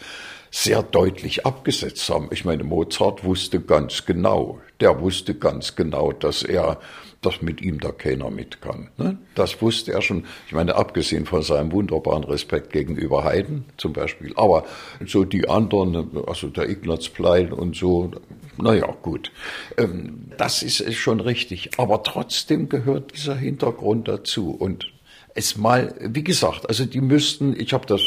sehr 0.50 0.82
deutlich 0.82 1.46
abgesetzt 1.46 2.08
haben. 2.08 2.28
Ich 2.32 2.44
meine, 2.44 2.64
Mozart 2.64 3.24
wusste 3.24 3.60
ganz 3.60 4.04
genau, 4.04 4.58
der 4.80 5.00
wusste 5.00 5.34
ganz 5.34 5.76
genau, 5.76 6.12
dass 6.12 6.42
er, 6.42 6.80
dass 7.20 7.42
mit 7.42 7.60
ihm 7.60 7.78
da 7.78 7.92
keiner 7.92 8.30
mit 8.30 8.60
kann. 8.62 8.90
Ne? 8.96 9.18
Das 9.34 9.60
wusste 9.60 9.92
er 9.92 10.02
schon. 10.02 10.24
Ich 10.46 10.54
meine, 10.54 10.74
abgesehen 10.74 11.26
von 11.26 11.42
seinem 11.42 11.72
wunderbaren 11.72 12.24
Respekt 12.24 12.72
gegenüber 12.72 13.22
Haydn 13.22 13.66
zum 13.76 13.92
Beispiel. 13.92 14.32
Aber 14.36 14.64
so 15.06 15.24
die 15.24 15.48
anderen, 15.48 16.24
also 16.26 16.48
der 16.48 16.68
Ignaz 16.68 17.08
Plein 17.10 17.52
und 17.52 17.76
so, 17.76 18.10
naja, 18.56 18.92
gut. 19.02 19.32
Ähm, 19.76 20.30
das 20.38 20.62
ist 20.62 20.82
schon 20.94 21.20
richtig. 21.20 21.78
Aber 21.78 22.02
trotzdem 22.02 22.68
gehört 22.68 23.14
dieser 23.14 23.36
Hintergrund 23.36 24.08
dazu. 24.08 24.50
Und 24.50 24.95
es 25.36 25.56
mal, 25.56 25.94
wie 26.00 26.24
gesagt, 26.24 26.68
also 26.68 26.84
die 26.84 27.00
müssten, 27.00 27.58
ich 27.58 27.72
habe 27.72 27.86
das 27.86 28.00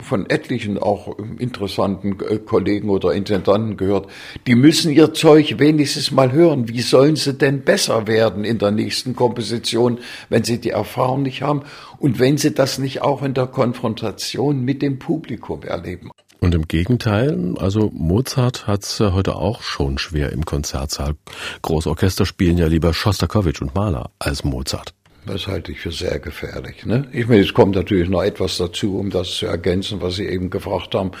von 0.00 0.30
etlichen 0.30 0.78
auch 0.78 1.18
interessanten 1.38 2.18
äh, 2.20 2.38
Kollegen 2.38 2.88
oder 2.88 3.12
Intendanten 3.12 3.76
gehört, 3.76 4.08
die 4.46 4.54
müssen 4.54 4.92
ihr 4.92 5.12
Zeug 5.12 5.58
wenigstens 5.58 6.10
mal 6.10 6.32
hören. 6.32 6.68
Wie 6.68 6.80
sollen 6.80 7.16
sie 7.16 7.34
denn 7.34 7.62
besser 7.62 8.06
werden 8.06 8.44
in 8.44 8.58
der 8.58 8.70
nächsten 8.70 9.16
Komposition, 9.16 9.98
wenn 10.28 10.44
sie 10.44 10.60
die 10.60 10.70
Erfahrung 10.70 11.22
nicht 11.22 11.42
haben 11.42 11.62
und 11.98 12.18
wenn 12.18 12.38
sie 12.38 12.54
das 12.54 12.78
nicht 12.78 13.02
auch 13.02 13.22
in 13.22 13.34
der 13.34 13.46
Konfrontation 13.46 14.60
mit 14.64 14.82
dem 14.82 14.98
Publikum 14.98 15.62
erleben? 15.62 16.10
Und 16.40 16.54
im 16.54 16.68
Gegenteil, 16.68 17.56
also 17.58 17.90
Mozart 17.92 18.68
hat 18.68 18.84
es 18.84 19.00
heute 19.00 19.34
auch 19.34 19.62
schon 19.62 19.98
schwer 19.98 20.32
im 20.32 20.44
Konzertsaal. 20.44 21.14
Großorchester 21.62 22.26
spielen 22.26 22.58
ja 22.58 22.68
lieber 22.68 22.94
Schostakowitsch 22.94 23.60
und 23.60 23.74
Mahler 23.74 24.10
als 24.20 24.44
Mozart. 24.44 24.94
Das 25.28 25.46
halte 25.46 25.72
ich 25.72 25.80
für 25.80 25.92
sehr 25.92 26.18
gefährlich. 26.18 26.86
Ne? 26.86 27.06
Ich 27.12 27.28
meine, 27.28 27.42
es 27.42 27.52
kommt 27.52 27.74
natürlich 27.74 28.08
noch 28.08 28.22
etwas 28.22 28.56
dazu, 28.56 28.98
um 28.98 29.10
das 29.10 29.36
zu 29.36 29.46
ergänzen, 29.46 30.00
was 30.00 30.16
Sie 30.16 30.24
eben 30.24 30.48
gefragt 30.48 30.94
haben. 30.94 31.12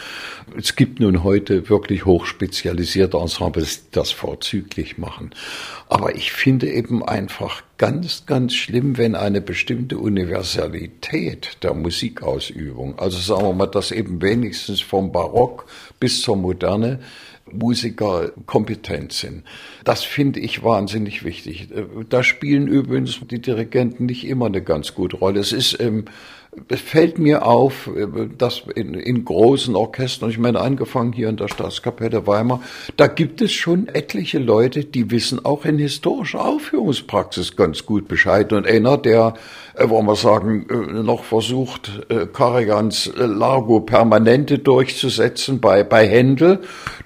Es 0.56 0.76
gibt 0.76 0.98
nun 0.98 1.24
heute 1.24 1.68
wirklich 1.68 2.06
hochspezialisierte 2.06 3.18
Ensembles, 3.18 3.84
die 3.84 3.90
das 3.92 4.10
vorzüglich 4.10 4.96
machen. 4.96 5.30
Aber 5.88 6.16
ich 6.16 6.32
finde 6.32 6.70
eben 6.70 7.04
einfach 7.04 7.62
ganz, 7.76 8.24
ganz 8.24 8.54
schlimm, 8.54 8.96
wenn 8.96 9.14
eine 9.14 9.42
bestimmte 9.42 9.98
Universalität 9.98 11.58
der 11.62 11.74
Musikausübung, 11.74 12.98
also 12.98 13.18
sagen 13.18 13.46
wir 13.46 13.52
mal, 13.52 13.66
das 13.66 13.90
eben 13.92 14.22
wenigstens 14.22 14.80
vom 14.80 15.12
Barock 15.12 15.66
bis 16.00 16.22
zur 16.22 16.36
Moderne, 16.36 17.00
Musiker 17.52 18.32
kompetent 18.46 19.12
sind. 19.12 19.44
Das 19.84 20.04
finde 20.04 20.40
ich 20.40 20.62
wahnsinnig 20.62 21.24
wichtig. 21.24 21.68
Da 22.08 22.22
spielen 22.22 22.68
übrigens 22.68 23.20
die 23.30 23.40
Dirigenten 23.40 24.06
nicht 24.06 24.26
immer 24.26 24.46
eine 24.46 24.62
ganz 24.62 24.94
gute 24.94 25.16
Rolle. 25.16 25.40
Es 25.40 25.52
ist 25.52 25.80
ähm, 25.80 26.04
es 26.68 26.80
fällt 26.80 27.18
mir 27.18 27.46
auf, 27.46 27.90
dass 28.36 28.62
in, 28.74 28.94
in 28.94 29.24
großen 29.24 29.74
Orchestern, 29.76 30.30
ich 30.30 30.38
meine, 30.38 30.60
angefangen 30.60 31.12
hier 31.12 31.28
in 31.28 31.36
der 31.36 31.48
Staatskapelle 31.48 32.26
Weimar, 32.26 32.62
da 32.96 33.06
gibt 33.06 33.40
es 33.40 33.52
schon 33.52 33.88
etliche 33.88 34.38
Leute, 34.38 34.84
die 34.84 35.10
wissen 35.10 35.44
auch 35.44 35.64
in 35.64 35.78
historischer 35.78 36.44
Aufführungspraxis 36.44 37.56
ganz 37.56 37.86
gut 37.86 38.08
Bescheid. 38.08 38.52
Und 38.52 38.66
einer, 38.66 38.98
der, 38.98 39.34
äh, 39.74 39.88
wollen 39.88 40.06
wir 40.06 40.16
sagen, 40.16 40.66
äh, 40.68 41.02
noch 41.02 41.24
versucht, 41.24 42.06
äh, 42.08 42.26
Karagans 42.26 43.10
Largo 43.16 43.80
Permanente 43.80 44.58
durchzusetzen 44.58 45.60
bei, 45.60 45.84
bei 45.84 46.06
Händel, 46.06 46.60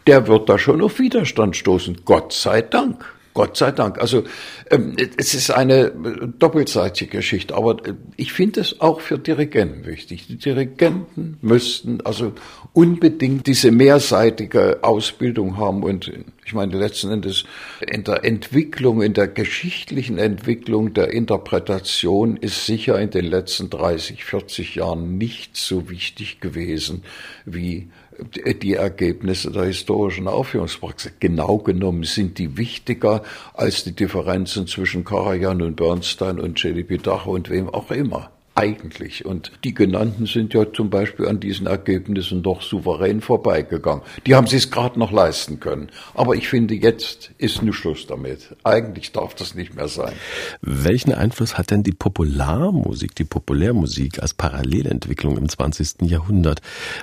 der 0.06 0.26
wird 0.26 0.48
da 0.48 0.58
schon 0.58 0.82
auf 0.82 0.98
Widerstand 0.98 1.56
stoßen. 1.56 2.02
Gott 2.04 2.32
sei 2.32 2.62
Dank. 2.62 3.04
Gott 3.34 3.56
sei 3.56 3.70
Dank. 3.70 3.98
Also 3.98 4.24
ähm, 4.70 4.96
es 5.16 5.34
ist 5.34 5.50
eine 5.50 5.86
äh, 5.86 5.92
doppelseitige 6.38 7.18
Geschichte, 7.18 7.54
aber 7.54 7.86
äh, 7.86 7.94
ich 8.16 8.32
finde 8.32 8.60
es 8.60 8.80
auch 8.80 9.00
für 9.00 9.18
Dirigenten 9.18 9.86
wichtig. 9.86 10.26
Die 10.26 10.36
Dirigenten 10.36 11.38
müssten 11.40 12.00
also 12.02 12.32
unbedingt 12.72 13.46
diese 13.46 13.70
mehrseitige 13.70 14.80
Ausbildung 14.82 15.56
haben 15.56 15.82
und 15.82 16.12
ich 16.44 16.54
meine 16.54 16.76
letzten 16.76 17.10
Endes 17.10 17.44
in 17.80 18.04
der 18.04 18.24
Entwicklung, 18.24 19.00
in 19.00 19.14
der 19.14 19.28
geschichtlichen 19.28 20.18
Entwicklung 20.18 20.92
der 20.92 21.12
Interpretation 21.12 22.36
ist 22.36 22.66
sicher 22.66 23.00
in 23.00 23.10
den 23.10 23.24
letzten 23.24 23.70
30, 23.70 24.24
40 24.24 24.74
Jahren 24.74 25.16
nicht 25.16 25.56
so 25.56 25.88
wichtig 25.88 26.40
gewesen 26.40 27.04
wie 27.46 27.88
die 28.24 28.74
Ergebnisse 28.74 29.50
der 29.50 29.64
historischen 29.64 30.28
Aufführungspraxis. 30.28 31.12
Genau 31.20 31.58
genommen 31.58 32.04
sind 32.04 32.38
die 32.38 32.56
wichtiger 32.56 33.22
als 33.54 33.84
die 33.84 33.92
Differenzen 33.92 34.66
zwischen 34.66 35.04
Karajan 35.04 35.62
und 35.62 35.76
Bernstein 35.76 36.40
und 36.40 36.58
Celibidache 36.58 37.30
und 37.30 37.50
wem 37.50 37.68
auch 37.68 37.90
immer 37.90 38.30
eigentlich. 38.54 39.24
Und 39.24 39.52
die 39.64 39.74
genannten 39.74 40.26
sind 40.26 40.54
ja 40.54 40.72
zum 40.72 40.90
Beispiel 40.90 41.26
an 41.26 41.40
diesen 41.40 41.66
Ergebnissen 41.66 42.42
doch 42.42 42.62
souverän 42.62 43.20
vorbeigegangen. 43.20 44.02
Die 44.26 44.34
haben 44.34 44.46
sich 44.46 44.64
es 44.64 44.70
gerade 44.70 44.98
noch 44.98 45.12
leisten 45.12 45.60
können. 45.60 45.88
Aber 46.14 46.34
ich 46.34 46.48
finde, 46.48 46.74
jetzt 46.74 47.30
ist 47.38 47.62
nur 47.62 47.74
Schluss 47.74 48.06
damit. 48.06 48.54
Eigentlich 48.64 49.12
darf 49.12 49.34
das 49.34 49.54
nicht 49.54 49.74
mehr 49.74 49.88
sein. 49.88 50.12
Welchen 50.60 51.12
Einfluss 51.12 51.56
hat 51.56 51.70
denn 51.70 51.82
die 51.82 51.92
Popularmusik, 51.92 53.14
die 53.14 53.24
Populärmusik 53.24 54.20
als 54.20 54.34
Parallelentwicklung 54.34 55.38
im 55.38 55.48
20. 55.48 56.02
Jahrhundert, 56.02 56.60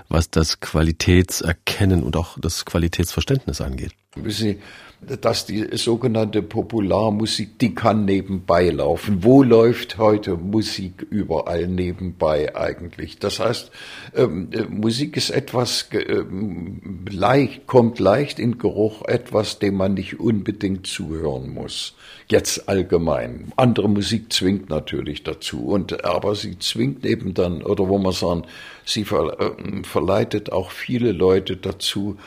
was 0.07 0.29
das 0.29 0.59
Qualitätserkennen 0.59 2.03
und 2.03 2.15
auch 2.15 2.37
das 2.39 2.65
Qualitätsverständnis 2.65 3.61
angeht? 3.61 3.91
Wissen 4.15 4.43
Sie, 4.43 4.59
dass 5.01 5.45
die 5.45 5.65
sogenannte 5.77 6.41
Popularmusik, 6.41 7.57
die 7.59 7.73
kann 7.73 8.03
nebenbei 8.03 8.69
laufen. 8.69 9.23
Wo 9.23 9.43
läuft 9.43 9.97
heute 9.97 10.35
Musik 10.35 11.07
überall 11.09 11.67
nebenbei 11.67 12.53
eigentlich? 12.55 13.17
Das 13.17 13.39
heißt, 13.39 13.71
ähm, 14.15 14.49
äh, 14.51 14.63
Musik 14.63 15.15
ist 15.15 15.29
etwas 15.29 15.89
ähm, 15.93 17.05
leicht, 17.09 17.65
kommt 17.65 17.99
leicht 17.99 18.39
in 18.39 18.57
Geruch, 18.57 19.03
etwas, 19.07 19.59
dem 19.59 19.75
man 19.75 19.93
nicht 19.93 20.19
unbedingt 20.19 20.85
zuhören 20.85 21.53
muss. 21.53 21.95
Jetzt 22.27 22.67
allgemein. 22.67 23.53
Andere 23.55 23.87
Musik 23.87 24.33
zwingt 24.33 24.69
natürlich 24.69 25.23
dazu 25.23 25.65
und, 25.65 26.03
aber 26.03 26.35
sie 26.35 26.59
zwingt 26.59 27.05
eben 27.05 27.33
dann, 27.33 27.63
oder 27.63 27.87
wo 27.87 27.97
man 27.97 28.11
sagen, 28.11 28.43
sie 28.85 29.05
ver, 29.05 29.39
äh, 29.39 29.83
verleitet 29.83 30.51
auch 30.51 30.71
viele 30.71 31.13
Leute 31.13 31.55
dazu, 31.55 32.17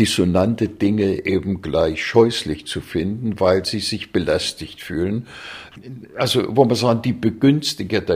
dissonante 0.00 0.66
Dinge 0.66 1.26
eben 1.26 1.60
gleich 1.60 2.02
scheußlich 2.02 2.66
zu 2.66 2.80
finden, 2.80 3.38
weil 3.38 3.66
sie 3.66 3.80
sich 3.80 4.12
belästigt 4.12 4.80
fühlen. 4.80 5.26
Also, 6.16 6.56
wo 6.56 6.64
man 6.64 6.74
sagen, 6.74 7.02
die 7.02 7.12
begünstigt 7.12 8.10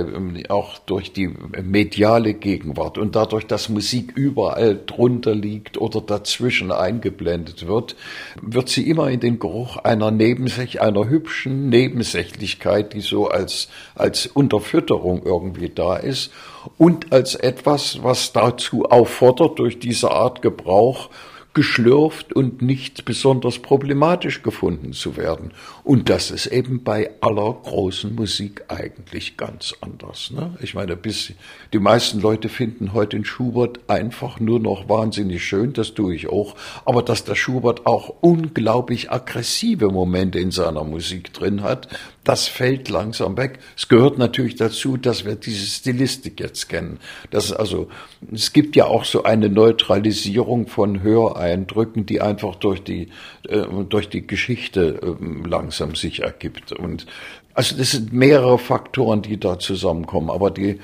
auch 0.48 0.78
durch 0.78 1.12
die 1.12 1.28
mediale 1.62 2.32
Gegenwart 2.32 2.96
und 2.96 3.14
dadurch, 3.14 3.46
dass 3.46 3.68
Musik 3.68 4.12
überall 4.16 4.80
drunter 4.86 5.34
liegt 5.34 5.76
oder 5.76 6.00
dazwischen 6.00 6.72
eingeblendet 6.72 7.66
wird, 7.66 7.96
wird 8.40 8.70
sie 8.70 8.88
immer 8.88 9.10
in 9.10 9.20
den 9.20 9.38
Geruch 9.38 9.76
einer 9.76 10.10
Nebensäch, 10.10 10.80
einer 10.80 11.06
hübschen 11.06 11.68
Nebensächlichkeit, 11.68 12.94
die 12.94 13.02
so 13.02 13.28
als, 13.28 13.68
als 13.94 14.26
Unterfütterung 14.26 15.20
irgendwie 15.22 15.68
da 15.68 15.96
ist 15.96 16.32
und 16.78 17.12
als 17.12 17.34
etwas, 17.34 18.02
was 18.02 18.32
dazu 18.32 18.86
auffordert, 18.86 19.58
durch 19.58 19.78
diese 19.78 20.10
Art 20.10 20.40
Gebrauch 20.40 21.10
geschlürft 21.54 22.32
und 22.32 22.62
nicht 22.62 23.04
besonders 23.04 23.60
problematisch 23.60 24.42
gefunden 24.42 24.92
zu 24.92 25.16
werden. 25.16 25.52
Und 25.84 26.10
das 26.10 26.30
ist 26.30 26.46
eben 26.46 26.82
bei 26.82 27.10
aller 27.20 27.52
großen 27.52 28.14
Musik 28.14 28.64
eigentlich 28.68 29.36
ganz 29.36 29.74
anders. 29.80 30.32
Ne? 30.32 30.56
Ich 30.60 30.74
meine, 30.74 30.96
bis 30.96 31.32
die 31.72 31.78
meisten 31.78 32.20
Leute 32.20 32.48
finden 32.48 32.92
heute 32.92 33.16
den 33.16 33.24
Schubert 33.24 33.78
einfach 33.88 34.40
nur 34.40 34.58
noch 34.58 34.88
wahnsinnig 34.88 35.44
schön, 35.44 35.72
das 35.72 35.94
tue 35.94 36.14
ich 36.14 36.28
auch. 36.28 36.56
Aber 36.84 37.02
dass 37.02 37.24
der 37.24 37.36
Schubert 37.36 37.86
auch 37.86 38.12
unglaublich 38.20 39.12
aggressive 39.12 39.88
Momente 39.88 40.40
in 40.40 40.50
seiner 40.50 40.84
Musik 40.84 41.32
drin 41.32 41.62
hat, 41.62 41.88
das 42.24 42.48
fällt 42.48 42.88
langsam 42.88 43.36
weg. 43.36 43.58
Es 43.76 43.88
gehört 43.88 44.18
natürlich 44.18 44.56
dazu, 44.56 44.96
dass 44.96 45.24
wir 45.24 45.36
diese 45.36 45.66
Stilistik 45.66 46.40
jetzt 46.40 46.68
kennen. 46.68 46.98
Das 47.30 47.52
also, 47.52 47.88
es 48.32 48.52
gibt 48.52 48.76
ja 48.76 48.86
auch 48.86 49.04
so 49.04 49.22
eine 49.22 49.50
Neutralisierung 49.50 50.66
von 50.66 51.02
Höreindrücken, 51.44 52.06
die 52.06 52.20
einfach 52.20 52.56
durch 52.56 52.82
die, 52.82 53.08
äh, 53.48 53.62
durch 53.88 54.08
die 54.08 54.26
Geschichte 54.26 55.00
äh, 55.02 55.48
langsam 55.48 55.94
sich 55.94 56.22
ergibt. 56.22 56.72
Und 56.72 57.06
also 57.54 57.76
das 57.76 57.92
sind 57.92 58.12
mehrere 58.12 58.58
Faktoren, 58.58 59.22
die 59.22 59.38
da 59.38 59.58
zusammenkommen. 59.58 60.30
Aber 60.30 60.50
die, 60.50 60.80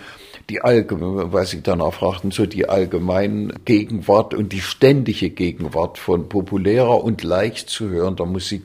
die 0.49 0.61
allgemeine, 0.61 1.33
weil 1.33 1.47
Sie 1.47 1.63
danach 1.63 1.95
fragten, 1.95 2.31
so 2.31 2.47
die 2.47 2.69
allgemeine 2.69 3.55
Gegenwart 3.65 4.35
und 4.35 4.53
die 4.53 4.61
ständige 4.61 5.31
Gegenwart 5.31 5.99
von 5.99 6.29
populärer 6.29 7.03
und 7.03 7.23
leicht 7.23 7.71
zu 7.71 7.89
hörender 7.89 8.27
Musik, 8.27 8.63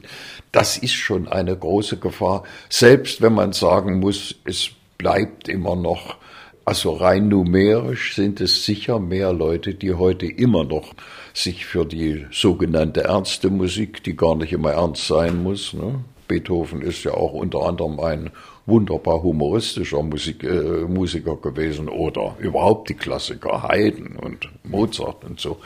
das 0.52 0.78
ist 0.78 0.94
schon 0.94 1.28
eine 1.28 1.56
große 1.56 1.98
Gefahr. 1.98 2.44
Selbst 2.70 3.22
wenn 3.22 3.34
man 3.34 3.54
sagen 3.54 4.00
muss, 4.00 4.36
es 4.46 4.70
bleibt 4.98 5.50
immer 5.50 5.76
noch, 5.76 6.18
also 6.66 6.94
rein 6.94 7.28
numerisch 7.28 8.16
sind 8.16 8.42
es 8.42 8.66
sicher 8.66 9.00
mehr 9.00 9.32
Leute, 9.32 9.76
die 9.76 9.94
heute 9.94 10.26
immer 10.26 10.64
noch 10.64 10.96
sich 11.34 11.66
für 11.66 11.86
die 11.86 12.26
sogenannte 12.32 13.04
ernste 13.04 13.52
Musik, 13.52 14.04
die 14.04 14.16
gar 14.16 14.36
nicht 14.36 14.52
immer 14.52 14.72
ernst 14.72 15.08
sein 15.08 15.44
muss, 15.44 15.74
ne? 15.74 16.04
Beethoven 16.28 16.82
ist 16.82 17.04
ja 17.04 17.14
auch 17.14 17.34
unter 17.34 17.62
anderem 17.68 18.00
ein 18.00 18.32
wunderbar 18.66 19.22
humoristischer 19.22 20.02
Musik, 20.02 20.44
äh, 20.44 20.82
Musiker 20.88 21.36
gewesen 21.36 21.88
oder 21.88 22.36
überhaupt 22.40 22.90
die 22.90 22.96
Klassiker 22.96 23.62
Haydn 23.62 24.16
und 24.16 24.50
Mozart 24.64 25.24
und 25.24 25.40
so. 25.40 25.58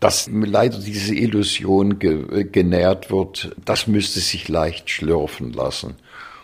Dass 0.00 0.28
leider 0.28 0.78
diese 0.78 1.14
Illusion 1.14 2.00
ge 2.00 2.44
genährt 2.50 3.12
wird, 3.12 3.54
das 3.64 3.86
müsste 3.86 4.18
sich 4.18 4.48
leicht 4.48 4.90
schlürfen 4.90 5.52
lassen. 5.52 5.94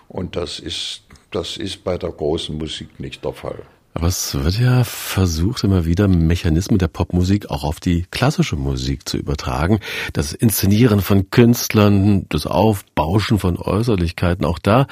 Und 0.08 0.36
das 0.36 0.60
ist, 0.60 1.02
das 1.32 1.56
ist 1.56 1.82
bei 1.82 1.98
der 1.98 2.10
großen 2.10 2.56
Musik 2.56 3.00
nicht 3.00 3.24
der 3.24 3.32
Fall. 3.32 3.64
Aber 3.98 4.06
es 4.06 4.32
wird 4.32 4.60
ja 4.60 4.84
versucht, 4.84 5.64
immer 5.64 5.84
wieder 5.84 6.06
Mechanismen 6.06 6.78
der 6.78 6.86
Popmusik 6.86 7.50
auch 7.50 7.64
auf 7.64 7.80
die 7.80 8.06
klassische 8.12 8.54
Musik 8.54 9.08
zu 9.08 9.16
übertragen. 9.16 9.80
Das 10.12 10.32
Inszenieren 10.32 11.00
von 11.00 11.30
Künstlern, 11.30 12.24
das 12.28 12.46
Aufbauschen 12.46 13.40
von 13.40 13.56
Äußerlichkeiten, 13.56 14.44
auch 14.44 14.60
da 14.60 14.86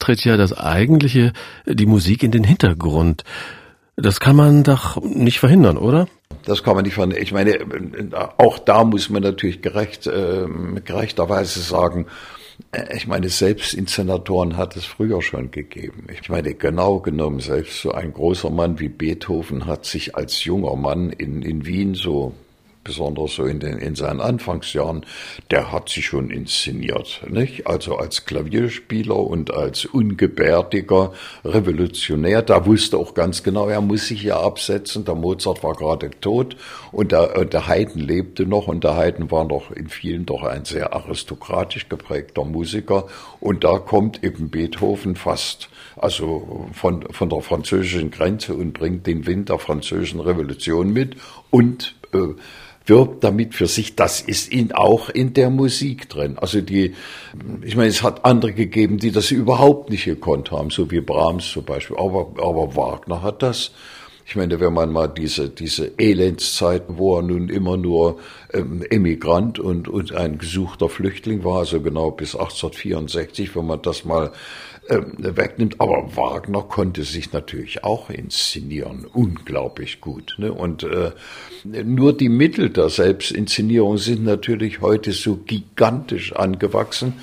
tritt 0.00 0.24
ja 0.24 0.36
das 0.36 0.58
eigentliche, 0.58 1.32
die 1.66 1.86
Musik 1.86 2.24
in 2.24 2.32
den 2.32 2.42
Hintergrund. 2.42 3.22
Das 3.94 4.18
kann 4.18 4.34
man 4.34 4.64
doch 4.64 5.00
nicht 5.02 5.38
verhindern, 5.38 5.76
oder? 5.76 6.08
Das 6.44 6.64
kann 6.64 6.74
man 6.74 6.84
nicht 6.84 6.94
verhindern. 6.94 7.22
Ich 7.22 7.30
meine, 7.30 7.60
auch 8.38 8.58
da 8.58 8.82
muss 8.82 9.08
man 9.08 9.22
natürlich 9.22 9.62
gerecht, 9.62 10.08
äh, 10.08 10.46
gerechterweise 10.84 11.60
sagen, 11.60 12.06
ich 12.94 13.06
meine, 13.06 13.28
Selbstinszenatoren 13.28 14.56
hat 14.56 14.76
es 14.76 14.84
früher 14.84 15.22
schon 15.22 15.50
gegeben. 15.50 16.06
Ich 16.12 16.28
meine, 16.28 16.54
genau 16.54 16.98
genommen, 16.98 17.40
selbst 17.40 17.80
so 17.80 17.92
ein 17.92 18.12
großer 18.12 18.50
Mann 18.50 18.78
wie 18.78 18.88
Beethoven 18.88 19.66
hat 19.66 19.86
sich 19.86 20.16
als 20.16 20.44
junger 20.44 20.76
Mann 20.76 21.10
in, 21.10 21.42
in 21.42 21.64
Wien 21.66 21.94
so 21.94 22.34
besonders 22.88 23.34
so 23.34 23.44
in, 23.44 23.60
den, 23.60 23.76
in 23.78 23.94
seinen 23.94 24.20
Anfangsjahren, 24.20 25.04
der 25.50 25.70
hat 25.70 25.90
sich 25.90 26.06
schon 26.06 26.30
inszeniert, 26.30 27.20
nicht? 27.28 27.66
Also 27.66 27.96
als 27.96 28.24
Klavierspieler 28.24 29.16
und 29.16 29.52
als 29.52 29.84
ungebärdiger 29.84 31.12
Revolutionär. 31.44 32.40
Da 32.40 32.64
wusste 32.64 32.96
auch 32.96 33.12
ganz 33.12 33.42
genau, 33.42 33.68
er 33.68 33.82
muss 33.82 34.08
sich 34.08 34.22
ja 34.22 34.40
absetzen. 34.40 35.04
Der 35.04 35.14
Mozart 35.14 35.62
war 35.62 35.74
gerade 35.74 36.10
tot 36.20 36.56
und 36.90 37.12
der, 37.12 37.44
der 37.44 37.68
Haydn 37.68 38.00
lebte 38.00 38.46
noch 38.46 38.68
und 38.68 38.84
der 38.84 38.96
Haydn 38.96 39.30
war 39.30 39.44
noch 39.44 39.70
in 39.70 39.88
vielen 39.88 40.24
doch 40.24 40.42
ein 40.42 40.64
sehr 40.64 40.94
aristokratisch 40.94 41.90
geprägter 41.90 42.44
Musiker. 42.44 43.06
Und 43.38 43.64
da 43.64 43.78
kommt 43.78 44.24
eben 44.24 44.48
Beethoven 44.48 45.14
fast 45.14 45.68
also 46.00 46.68
von, 46.72 47.02
von 47.10 47.28
der 47.28 47.40
französischen 47.40 48.10
Grenze 48.10 48.54
und 48.54 48.72
bringt 48.72 49.06
den 49.06 49.26
Wind 49.26 49.48
der 49.48 49.58
französischen 49.58 50.20
Revolution 50.20 50.92
mit 50.92 51.16
und 51.50 51.96
äh, 52.12 52.34
wirbt 52.88 53.24
damit 53.24 53.54
für 53.54 53.66
sich, 53.66 53.96
das 53.96 54.20
ist 54.20 54.52
ihn 54.52 54.72
auch 54.72 55.08
in 55.08 55.34
der 55.34 55.50
Musik 55.50 56.08
drin. 56.08 56.38
Also 56.38 56.60
die, 56.60 56.94
ich 57.62 57.76
meine, 57.76 57.88
es 57.88 58.02
hat 58.02 58.24
andere 58.24 58.52
gegeben, 58.52 58.98
die 58.98 59.10
das 59.10 59.30
überhaupt 59.30 59.90
nicht 59.90 60.04
gekonnt 60.04 60.50
haben, 60.50 60.70
so 60.70 60.90
wie 60.90 61.00
Brahms 61.00 61.50
zum 61.50 61.64
Beispiel. 61.64 61.96
Aber, 61.96 62.32
aber 62.38 62.76
Wagner 62.76 63.22
hat 63.22 63.42
das. 63.42 63.72
Ich 64.30 64.36
meine, 64.36 64.60
wenn 64.60 64.74
man 64.74 64.92
mal 64.92 65.08
diese, 65.08 65.48
diese 65.48 65.92
Elendszeiten, 65.98 66.98
wo 66.98 67.16
er 67.16 67.22
nun 67.22 67.48
immer 67.48 67.78
nur 67.78 68.18
ähm, 68.52 68.84
Emigrant 68.90 69.58
und, 69.58 69.88
und 69.88 70.14
ein 70.14 70.36
gesuchter 70.36 70.90
Flüchtling 70.90 71.44
war, 71.44 71.60
also 71.60 71.80
genau 71.80 72.10
bis 72.10 72.34
1864, 72.34 73.56
wenn 73.56 73.66
man 73.66 73.80
das 73.80 74.04
mal 74.04 74.32
wegnimmt. 74.88 75.80
Aber 75.80 76.16
Wagner 76.16 76.62
konnte 76.62 77.04
sich 77.04 77.32
natürlich 77.32 77.84
auch 77.84 78.10
inszenieren, 78.10 79.06
unglaublich 79.12 80.00
gut. 80.00 80.36
Ne? 80.38 80.52
Und 80.52 80.82
äh, 80.82 81.12
nur 81.64 82.16
die 82.16 82.28
Mittel 82.28 82.70
der 82.70 82.88
Selbstinszenierung 82.88 83.98
sind 83.98 84.24
natürlich 84.24 84.80
heute 84.80 85.12
so 85.12 85.36
gigantisch 85.36 86.32
angewachsen. 86.34 87.14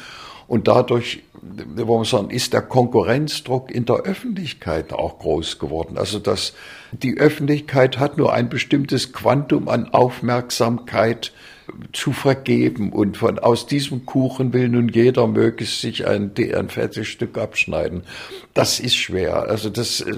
Und 0.47 0.67
dadurch, 0.67 1.23
wollen 1.41 2.01
wir 2.01 2.05
sagen, 2.05 2.29
ist 2.29 2.53
der 2.53 2.61
Konkurrenzdruck 2.61 3.71
in 3.71 3.85
der 3.85 3.97
Öffentlichkeit 3.97 4.93
auch 4.93 5.19
groß 5.19 5.57
geworden. 5.57 5.97
Also 5.97 6.19
dass 6.19 6.53
die 6.91 7.17
Öffentlichkeit 7.17 7.97
hat 7.97 8.17
nur 8.17 8.33
ein 8.33 8.49
bestimmtes 8.49 9.11
Quantum 9.11 9.67
an 9.67 9.89
Aufmerksamkeit 9.89 11.33
zu 11.93 12.11
vergeben. 12.11 12.91
Und 12.91 13.17
von 13.17 13.39
aus 13.39 13.67
diesem 13.67 14.05
Kuchen 14.05 14.53
will 14.53 14.69
nun 14.69 14.89
jeder 14.89 15.27
möglichst 15.27 15.81
sich 15.81 16.07
ein, 16.07 16.31
ein 16.37 16.69
fettes 16.69 17.07
Stück 17.07 17.37
abschneiden. 17.37 18.03
Das 18.53 18.79
ist 18.79 18.95
schwer. 18.95 19.47
Also 19.47 19.69
das, 19.69 20.01
äh, 20.01 20.15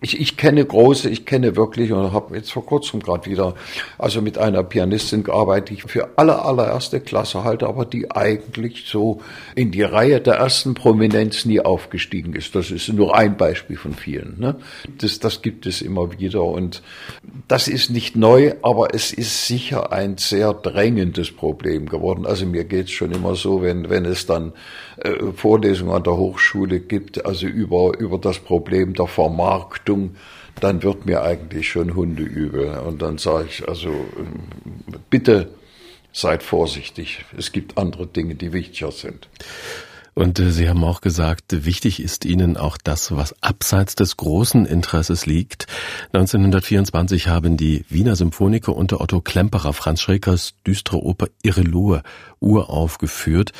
ich, 0.00 0.20
ich 0.20 0.36
kenne 0.36 0.64
große, 0.64 1.08
ich 1.08 1.24
kenne 1.24 1.56
wirklich 1.56 1.92
und 1.92 2.12
habe 2.12 2.36
jetzt 2.36 2.52
vor 2.52 2.66
kurzem 2.66 3.00
gerade 3.00 3.24
wieder, 3.26 3.54
also 3.98 4.20
mit 4.20 4.36
einer 4.36 4.62
Pianistin 4.62 5.24
gearbeitet, 5.24 5.70
die 5.70 5.74
ich 5.74 5.84
für 5.84 6.18
aller 6.18 6.44
allererste 6.44 7.00
Klasse 7.00 7.44
halte, 7.44 7.66
aber 7.66 7.84
die 7.86 8.10
eigentlich 8.10 8.84
so 8.86 9.22
in 9.54 9.70
die 9.70 9.82
Reihe 9.82 10.20
der 10.20 10.34
ersten 10.34 10.74
Prominenz 10.74 11.44
nie 11.46 11.60
aufgestiegen 11.60 12.34
ist. 12.34 12.54
Das 12.54 12.70
ist 12.70 12.92
nur 12.92 13.16
ein 13.16 13.36
Beispiel 13.36 13.76
von 13.76 13.94
vielen. 13.94 14.38
Ne? 14.38 14.56
Das, 14.98 15.18
das 15.20 15.40
gibt 15.40 15.66
es 15.66 15.80
immer 15.80 16.18
wieder 16.18 16.44
und 16.44 16.82
das 17.48 17.68
ist 17.68 17.90
nicht 17.90 18.16
neu, 18.16 18.54
aber 18.62 18.94
es 18.94 19.12
ist 19.12 19.46
sicher 19.46 19.92
ein 19.92 20.18
sehr 20.18 20.52
drängendes 20.52 21.30
Problem 21.30 21.88
geworden. 21.88 22.26
Also 22.26 22.44
mir 22.44 22.64
geht's 22.64 22.90
schon 22.90 23.12
immer 23.12 23.36
so, 23.36 23.62
wenn, 23.62 23.88
wenn 23.88 24.04
es 24.04 24.26
dann 24.26 24.52
äh, 24.98 25.32
Vorlesungen 25.34 25.94
an 25.94 26.04
der 26.04 26.16
Hochschule 26.16 26.80
gibt, 26.80 27.24
also 27.24 27.46
über, 27.46 27.98
über 27.98 28.18
das 28.18 28.38
Problem 28.38 28.94
der 28.94 29.06
Vermarktung, 29.06 30.16
dann 30.60 30.82
wird 30.82 31.06
mir 31.06 31.22
eigentlich 31.22 31.68
schon 31.68 31.94
Hundeübel. 31.94 32.78
Und 32.78 33.02
dann 33.02 33.18
sage 33.18 33.46
ich, 33.48 33.68
also 33.68 33.90
bitte 35.10 35.50
seid 36.12 36.42
vorsichtig. 36.42 37.24
Es 37.36 37.50
gibt 37.52 37.76
andere 37.76 38.06
Dinge, 38.06 38.36
die 38.36 38.52
wichtiger 38.52 38.92
sind. 38.92 39.28
Und 40.14 40.38
äh, 40.38 40.50
Sie 40.52 40.68
haben 40.68 40.84
auch 40.84 41.00
gesagt, 41.00 41.64
wichtig 41.64 42.00
ist 42.00 42.24
Ihnen 42.24 42.56
auch 42.56 42.78
das, 42.82 43.16
was 43.16 43.42
abseits 43.42 43.96
des 43.96 44.16
großen 44.16 44.64
Interesses 44.64 45.26
liegt. 45.26 45.66
1924 46.12 47.28
haben 47.28 47.56
die 47.56 47.84
Wiener 47.88 48.14
Symphoniker 48.14 48.74
unter 48.74 49.00
Otto 49.00 49.20
Klemperer 49.20 49.72
Franz 49.72 50.00
Schrekers 50.00 50.54
düstere 50.66 51.02
Oper 51.02 51.26
Irrelohe 51.42 52.02
uraufgeführt. 52.40 53.52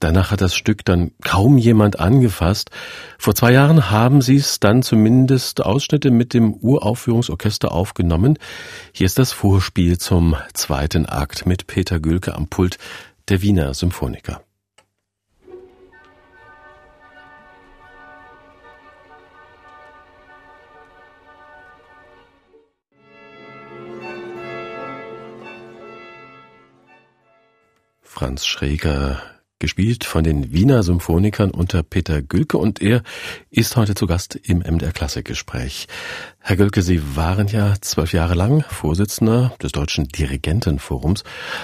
Danach 0.00 0.30
hat 0.30 0.42
das 0.42 0.54
Stück 0.54 0.84
dann 0.84 1.12
kaum 1.22 1.56
jemand 1.56 1.98
angefasst. 1.98 2.70
Vor 3.18 3.34
zwei 3.34 3.52
Jahren 3.52 3.90
haben 3.90 4.20
Sie 4.20 4.36
es 4.36 4.60
dann 4.60 4.82
zumindest 4.82 5.64
Ausschnitte 5.64 6.10
mit 6.10 6.34
dem 6.34 6.54
Uraufführungsorchester 6.54 7.72
aufgenommen. 7.72 8.38
Hier 8.92 9.06
ist 9.06 9.18
das 9.18 9.32
Vorspiel 9.32 9.98
zum 9.98 10.36
zweiten 10.52 11.06
Akt 11.06 11.46
mit 11.46 11.66
Peter 11.66 12.00
Gülke 12.00 12.34
am 12.34 12.48
Pult 12.48 12.78
der 13.28 13.40
Wiener 13.40 13.72
Symphoniker. 13.72 14.42
Franz 28.14 28.44
Schreger 28.44 29.22
gespielt 29.62 30.02
von 30.02 30.24
den 30.24 30.52
Wiener 30.52 30.82
Symphonikern 30.82 31.52
unter 31.52 31.84
Peter 31.84 32.20
Gülke 32.20 32.58
und 32.58 32.82
er 32.82 33.04
ist 33.48 33.76
heute 33.76 33.94
zu 33.94 34.08
Gast 34.08 34.34
im 34.34 34.58
MDR 34.58 34.90
Klassikgespräch. 34.90 35.86
Herr 36.40 36.56
Gülke, 36.56 36.82
Sie 36.82 37.00
waren 37.14 37.46
ja 37.46 37.74
zwölf 37.80 38.12
Jahre 38.12 38.34
lang 38.34 38.64
Vorsitzender 38.68 39.54
des 39.62 39.70
Deutschen 39.70 40.08
Dirigentenforums, 40.08 41.22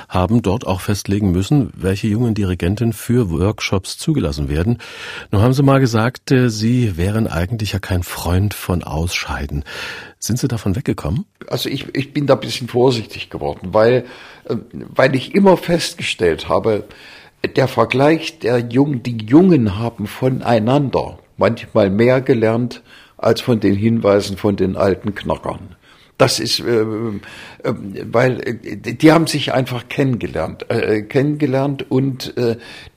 haben 0.08 0.42
dort 0.42 0.64
auch 0.64 0.80
festlegen 0.80 1.32
müssen, 1.32 1.72
welche 1.74 2.06
jungen 2.06 2.34
Dirigenten 2.34 2.92
für 2.92 3.30
Workshops 3.30 3.98
zugelassen 3.98 4.48
werden. 4.48 4.78
Nun 5.32 5.42
haben 5.42 5.52
Sie 5.52 5.64
mal 5.64 5.80
gesagt, 5.80 6.30
äh, 6.30 6.50
Sie 6.50 6.96
wären 6.96 7.26
eigentlich 7.26 7.72
ja 7.72 7.80
kein 7.80 8.04
Freund 8.04 8.54
von 8.54 8.84
Ausscheiden. 8.84 9.64
Sind 10.20 10.38
Sie 10.38 10.46
davon 10.46 10.76
weggekommen? 10.76 11.24
Also 11.48 11.68
ich, 11.68 11.92
ich 11.96 12.12
bin 12.12 12.28
da 12.28 12.34
ein 12.34 12.40
bisschen 12.40 12.68
vorsichtig 12.68 13.28
geworden, 13.28 13.70
weil, 13.72 14.04
äh, 14.44 14.54
weil 14.70 15.16
ich 15.16 15.34
immer 15.34 15.56
festgestellt 15.56 16.48
habe, 16.48 16.84
der 17.46 17.68
Vergleich 17.68 18.38
der 18.40 18.58
Jungen, 18.58 19.02
die 19.02 19.18
Jungen 19.24 19.78
haben 19.78 20.06
voneinander 20.06 21.18
manchmal 21.36 21.88
mehr 21.88 22.20
gelernt 22.20 22.82
als 23.16 23.40
von 23.40 23.60
den 23.60 23.74
Hinweisen 23.74 24.36
von 24.36 24.56
den 24.56 24.76
alten 24.76 25.14
Knackern. 25.14 25.76
Das 26.18 26.40
ist, 26.40 26.58
äh, 26.58 26.80
äh, 26.80 27.74
weil 28.10 28.40
äh, 28.40 28.76
die 28.76 29.12
haben 29.12 29.28
sich 29.28 29.54
einfach 29.54 29.88
kennengelernt, 29.88 30.68
äh, 30.68 31.02
kennengelernt 31.02 31.88
und 31.90 32.34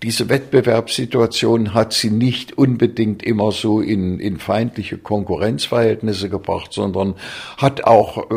diese 0.01 0.29
Wettbewerbssituation 0.29 1.73
hat 1.75 1.93
sie 1.93 2.09
nicht 2.09 2.57
unbedingt 2.57 3.21
immer 3.21 3.51
so 3.51 3.79
in, 3.79 4.19
in 4.19 4.39
feindliche 4.39 4.97
Konkurrenzverhältnisse 4.97 6.29
gebracht, 6.29 6.73
sondern 6.73 7.15
hat 7.57 7.83
auch 7.83 8.27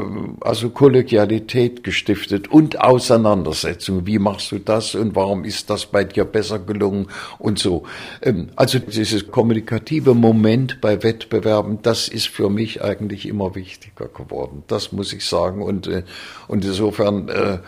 also 0.40 0.70
Kollegialität 0.70 1.82
gestiftet 1.82 2.48
und 2.48 2.80
Auseinandersetzung. 2.80 4.06
Wie 4.06 4.18
machst 4.18 4.52
du 4.52 4.58
das 4.58 4.94
und 4.94 5.16
warum 5.16 5.44
ist 5.44 5.70
das 5.70 5.86
bei 5.86 6.04
dir 6.04 6.24
besser 6.24 6.58
gelungen 6.58 7.06
und 7.38 7.58
so. 7.58 7.84
Ähm, 8.20 8.48
also 8.56 8.78
dieses 8.78 9.30
kommunikative 9.30 10.14
Moment 10.14 10.80
bei 10.80 11.02
Wettbewerben, 11.02 11.80
das 11.82 12.08
ist 12.08 12.28
für 12.28 12.50
mich 12.50 12.82
eigentlich 12.82 13.26
immer 13.26 13.54
wichtiger 13.54 14.08
geworden 14.08 14.64
das 14.74 14.92
muss 14.92 15.12
ich 15.12 15.24
sagen. 15.24 15.62
Und, 15.62 15.87
äh, 15.87 16.02
und 16.48 16.64
insofern, 16.64 17.28
äh, 17.28 17.58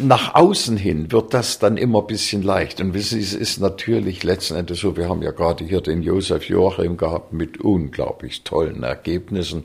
nach 0.00 0.34
außen 0.34 0.76
hin 0.76 1.12
wird 1.12 1.32
das 1.32 1.58
dann 1.58 1.76
immer 1.76 2.00
ein 2.00 2.06
bisschen 2.06 2.42
leicht. 2.42 2.80
Und 2.80 2.92
wissen 2.94 3.20
Sie, 3.20 3.24
es 3.24 3.34
ist 3.34 3.60
natürlich 3.60 4.22
letzten 4.22 4.56
Endes 4.56 4.80
so, 4.80 4.96
wir 4.96 5.08
haben 5.08 5.22
ja 5.22 5.30
gerade 5.30 5.64
hier 5.64 5.80
den 5.80 6.02
Josef 6.02 6.44
Joachim 6.44 6.96
gehabt 6.96 7.32
mit 7.32 7.60
unglaublich 7.60 8.42
tollen 8.44 8.82
Ergebnissen. 8.82 9.64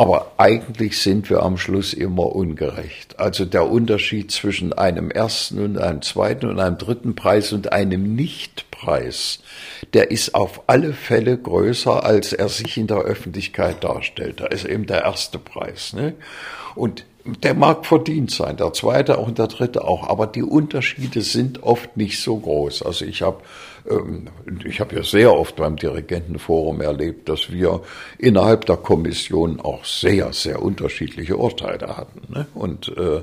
Aber 0.00 0.30
eigentlich 0.36 1.02
sind 1.02 1.28
wir 1.28 1.42
am 1.42 1.58
Schluss 1.58 1.92
immer 1.92 2.34
ungerecht. 2.34 3.18
Also 3.18 3.44
der 3.44 3.68
Unterschied 3.68 4.30
zwischen 4.30 4.72
einem 4.72 5.10
ersten 5.10 5.58
und 5.58 5.76
einem 5.76 6.02
zweiten 6.02 6.48
und 6.48 6.60
einem 6.60 6.78
dritten 6.78 7.16
Preis 7.16 7.52
und 7.52 7.72
einem 7.72 8.14
Nichtpreis, 8.14 9.40
der 9.94 10.12
ist 10.12 10.36
auf 10.36 10.62
alle 10.68 10.92
Fälle 10.92 11.36
größer, 11.36 12.04
als 12.04 12.32
er 12.32 12.48
sich 12.48 12.76
in 12.78 12.86
der 12.86 12.98
Öffentlichkeit 12.98 13.82
darstellt. 13.82 14.38
Da 14.38 14.46
ist 14.46 14.66
eben 14.66 14.86
der 14.86 15.02
erste 15.02 15.40
Preis. 15.40 15.92
Ne? 15.94 16.14
Und 16.76 17.04
der 17.42 17.54
mag 17.54 17.84
verdient 17.84 18.30
sein, 18.30 18.56
der 18.56 18.72
zweite 18.72 19.18
auch 19.18 19.26
und 19.26 19.38
der 19.38 19.48
dritte 19.48 19.84
auch, 19.84 20.08
aber 20.08 20.28
die 20.28 20.44
Unterschiede 20.44 21.22
sind 21.22 21.64
oft 21.64 21.96
nicht 21.96 22.22
so 22.22 22.38
groß. 22.38 22.84
Also 22.84 23.04
ich 23.04 23.22
habe 23.22 23.42
ich 24.64 24.80
habe 24.80 24.96
ja 24.96 25.02
sehr 25.02 25.32
oft 25.32 25.56
beim 25.56 25.76
Dirigentenforum 25.76 26.80
erlebt, 26.80 27.28
dass 27.28 27.50
wir 27.50 27.82
innerhalb 28.18 28.66
der 28.66 28.76
Kommission 28.76 29.60
auch 29.60 29.84
sehr, 29.84 30.32
sehr 30.32 30.62
unterschiedliche 30.62 31.36
Urteile 31.36 31.96
hatten. 31.96 32.32
Ne? 32.32 32.46
Und 32.54 32.92
äh, 32.96 33.16
äh, 33.16 33.22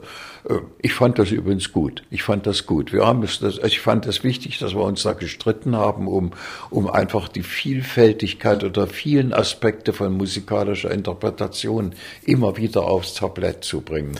ich 0.82 0.94
fand 0.94 1.20
das 1.20 1.32
übrigens 1.32 1.72
gut. 1.72 2.04
Ich 2.10 2.24
fand 2.24 2.46
das 2.48 2.65
gut. 2.65 2.94
Wir 2.94 3.06
haben 3.06 3.24
es, 3.24 3.41
ich 3.41 3.80
fand 3.80 4.06
es 4.06 4.24
wichtig, 4.24 4.60
dass 4.60 4.74
wir 4.74 4.84
uns 4.84 5.04
da 5.04 5.13
gestritten 5.13 5.76
haben, 5.76 6.08
um, 6.08 6.32
um 6.70 6.89
einfach 6.89 7.28
die 7.28 7.44
Vielfältigkeit 7.44 8.63
oder 8.63 8.88
vielen 8.88 9.34
Aspekte 9.34 9.94
von 9.94 10.15
musikalischer 10.15 10.91
Interpretation 10.91 11.94
immer 12.26 12.58
wieder 12.58 12.84
aufs 12.86 13.15
Tablett 13.15 13.63
zu 13.63 13.82
bringen. 13.82 14.20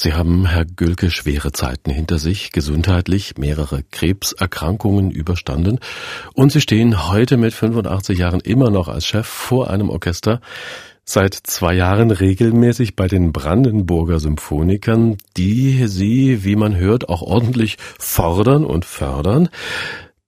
Sie 0.00 0.14
haben, 0.14 0.46
Herr 0.46 0.64
Gülke, 0.64 1.10
schwere 1.10 1.50
Zeiten 1.50 1.90
hinter 1.90 2.20
sich, 2.20 2.52
gesundheitlich 2.52 3.36
mehrere 3.36 3.82
Krebserkrankungen 3.90 5.10
überstanden 5.10 5.80
und 6.34 6.52
Sie 6.52 6.60
stehen 6.60 7.08
heute 7.08 7.36
mit 7.36 7.52
85 7.52 8.16
Jahren 8.16 8.38
immer 8.38 8.70
noch 8.70 8.86
als 8.86 9.06
Chef 9.06 9.26
vor 9.26 9.70
einem 9.70 9.90
Orchester, 9.90 10.40
seit 11.04 11.34
zwei 11.34 11.74
Jahren 11.74 12.12
regelmäßig 12.12 12.94
bei 12.94 13.08
den 13.08 13.32
Brandenburger 13.32 14.20
Symphonikern, 14.20 15.16
die 15.36 15.88
Sie, 15.88 16.44
wie 16.44 16.54
man 16.54 16.76
hört, 16.76 17.08
auch 17.08 17.22
ordentlich 17.22 17.76
fordern 17.98 18.64
und 18.64 18.84
fördern 18.84 19.48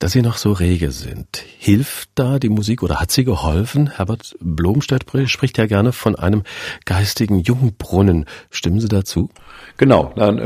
dass 0.01 0.13
Sie 0.13 0.23
noch 0.23 0.39
so 0.39 0.53
rege 0.53 0.93
sind. 0.93 1.45
Hilft 1.59 2.09
da 2.15 2.39
die 2.39 2.49
Musik 2.49 2.83
oder 2.83 3.01
hat 3.01 3.11
sie 3.11 3.23
geholfen? 3.23 3.99
Herbert 3.99 4.35
Blomstedt 4.41 5.05
spricht 5.27 5.59
ja 5.59 5.67
gerne 5.67 5.93
von 5.93 6.17
einem 6.17 6.43
geistigen 6.87 7.41
Jungbrunnen. 7.41 8.25
Stimmen 8.51 8.81
Sie 8.81 8.89
dazu? 8.89 9.29
Genau. 9.77 10.13
Nein, 10.17 10.41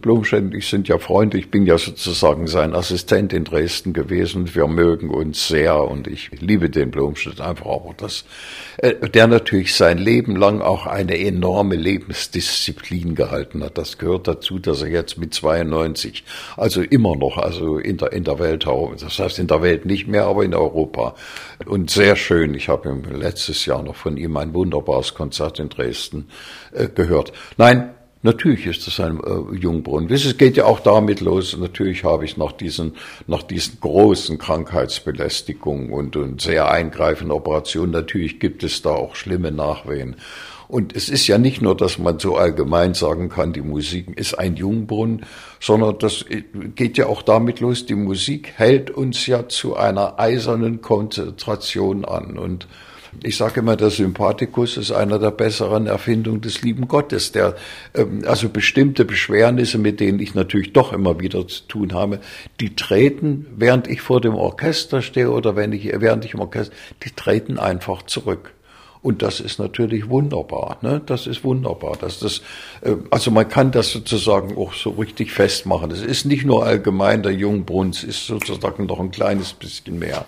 Blomstedt 0.00 0.44
und 0.44 0.54
ich 0.54 0.68
sind 0.68 0.88
ja 0.88 0.98
Freunde. 0.98 1.38
Ich 1.38 1.50
bin 1.50 1.66
ja 1.66 1.78
sozusagen 1.78 2.46
sein 2.46 2.74
Assistent 2.74 3.32
in 3.32 3.44
Dresden 3.44 3.94
gewesen. 3.94 4.54
Wir 4.54 4.66
mögen 4.66 5.08
uns 5.08 5.48
sehr 5.48 5.82
und 5.82 6.06
ich 6.06 6.30
liebe 6.40 6.68
den 6.68 6.90
Blomstedt 6.90 7.40
einfach 7.40 7.66
auch. 7.66 7.94
Das, 7.96 8.24
äh, 8.78 8.94
der 9.08 9.26
natürlich 9.26 9.74
sein 9.74 9.96
Leben 9.96 10.36
lang 10.36 10.60
auch 10.60 10.86
eine 10.86 11.18
enorme 11.18 11.76
Lebensdisziplin 11.76 13.14
gehalten 13.14 13.64
hat. 13.64 13.78
Das 13.78 13.96
gehört 13.96 14.28
dazu, 14.28 14.58
dass 14.58 14.82
er 14.82 14.88
jetzt 14.88 15.16
mit 15.18 15.32
92, 15.32 16.24
also 16.56 16.82
immer 16.82 17.16
noch, 17.16 17.38
also 17.38 17.78
in 17.78 17.96
der, 17.96 18.12
in 18.12 18.24
der 18.24 18.38
Welt 18.38 18.66
das 18.90 19.18
heißt 19.18 19.38
in 19.38 19.46
der 19.46 19.62
Welt 19.62 19.86
nicht 19.86 20.06
mehr, 20.06 20.24
aber 20.24 20.44
in 20.44 20.54
Europa. 20.54 21.14
Und 21.66 21.90
sehr 21.90 22.16
schön. 22.16 22.54
Ich 22.54 22.68
habe 22.68 22.94
letztes 23.10 23.66
Jahr 23.66 23.82
noch 23.82 23.96
von 23.96 24.16
ihm 24.16 24.36
ein 24.36 24.54
wunderbares 24.54 25.14
Konzert 25.14 25.58
in 25.58 25.68
Dresden 25.68 26.28
äh, 26.72 26.88
gehört. 26.88 27.32
Nein, 27.56 27.94
Natürlich 28.24 28.66
ist 28.66 28.86
das 28.86 29.00
ein 29.00 29.18
äh, 29.18 29.56
Jungbrunnen. 29.56 30.08
Es 30.08 30.36
geht 30.38 30.56
ja 30.56 30.64
auch 30.66 30.78
damit 30.78 31.20
los. 31.20 31.56
Natürlich 31.56 32.04
habe 32.04 32.24
ich 32.24 32.36
nach 32.36 32.52
diesen, 32.52 32.94
nach 33.26 33.42
diesen 33.42 33.80
großen 33.80 34.38
Krankheitsbelästigungen 34.38 35.92
und, 35.92 36.14
und 36.14 36.40
sehr 36.40 36.70
eingreifenden 36.70 37.32
Operationen, 37.32 37.90
natürlich 37.90 38.38
gibt 38.38 38.62
es 38.62 38.80
da 38.80 38.90
auch 38.90 39.16
schlimme 39.16 39.50
Nachwehen. 39.50 40.14
Und 40.72 40.96
es 40.96 41.10
ist 41.10 41.26
ja 41.26 41.36
nicht 41.36 41.60
nur, 41.60 41.76
dass 41.76 41.98
man 41.98 42.18
so 42.18 42.36
allgemein 42.36 42.94
sagen 42.94 43.28
kann, 43.28 43.52
die 43.52 43.60
Musik 43.60 44.18
ist 44.18 44.38
ein 44.38 44.56
Jungbrunnen, 44.56 45.26
sondern 45.60 45.98
das 45.98 46.24
geht 46.74 46.96
ja 46.96 47.08
auch 47.08 47.20
damit 47.20 47.60
los, 47.60 47.84
die 47.84 47.94
Musik 47.94 48.54
hält 48.56 48.90
uns 48.90 49.26
ja 49.26 49.50
zu 49.50 49.76
einer 49.76 50.18
eisernen 50.18 50.80
Konzentration 50.80 52.06
an. 52.06 52.38
Und 52.38 52.68
ich 53.22 53.36
sage 53.36 53.60
immer, 53.60 53.76
der 53.76 53.90
Sympathikus 53.90 54.78
ist 54.78 54.92
einer 54.92 55.18
der 55.18 55.32
besseren 55.32 55.86
Erfindungen 55.86 56.40
des 56.40 56.62
lieben 56.62 56.88
Gottes, 56.88 57.32
der 57.32 57.54
ähm, 57.92 58.22
also 58.26 58.48
bestimmte 58.48 59.04
Beschwernisse, 59.04 59.76
mit 59.76 60.00
denen 60.00 60.20
ich 60.20 60.34
natürlich 60.34 60.72
doch 60.72 60.94
immer 60.94 61.20
wieder 61.20 61.46
zu 61.48 61.64
tun 61.68 61.92
habe, 61.92 62.18
die 62.60 62.74
treten, 62.74 63.44
während 63.58 63.88
ich 63.88 64.00
vor 64.00 64.22
dem 64.22 64.36
Orchester 64.36 65.02
stehe 65.02 65.32
oder 65.32 65.54
wenn 65.54 65.72
ich, 65.72 65.92
während 65.94 66.24
ich 66.24 66.32
im 66.32 66.40
Orchester, 66.40 66.74
die 67.04 67.10
treten 67.10 67.58
einfach 67.58 68.04
zurück. 68.04 68.54
Und 69.02 69.20
das 69.20 69.40
ist 69.40 69.58
natürlich 69.58 70.08
wunderbar. 70.08 70.78
Ne? 70.80 71.02
Das 71.04 71.26
ist 71.26 71.42
wunderbar. 71.42 71.96
Dass 72.00 72.20
das, 72.20 72.40
äh, 72.82 72.94
also 73.10 73.32
man 73.32 73.48
kann 73.48 73.72
das 73.72 73.90
sozusagen 73.90 74.56
auch 74.56 74.74
so 74.74 74.90
richtig 74.90 75.32
festmachen. 75.32 75.90
Es 75.90 76.02
ist 76.02 76.24
nicht 76.24 76.44
nur 76.44 76.64
allgemein 76.64 77.24
der 77.24 77.32
Jungbrunnen, 77.32 77.92
es 77.92 78.04
ist 78.04 78.26
sozusagen 78.26 78.86
noch 78.86 79.00
ein 79.00 79.10
kleines 79.10 79.52
bisschen 79.54 79.98
mehr. 79.98 80.24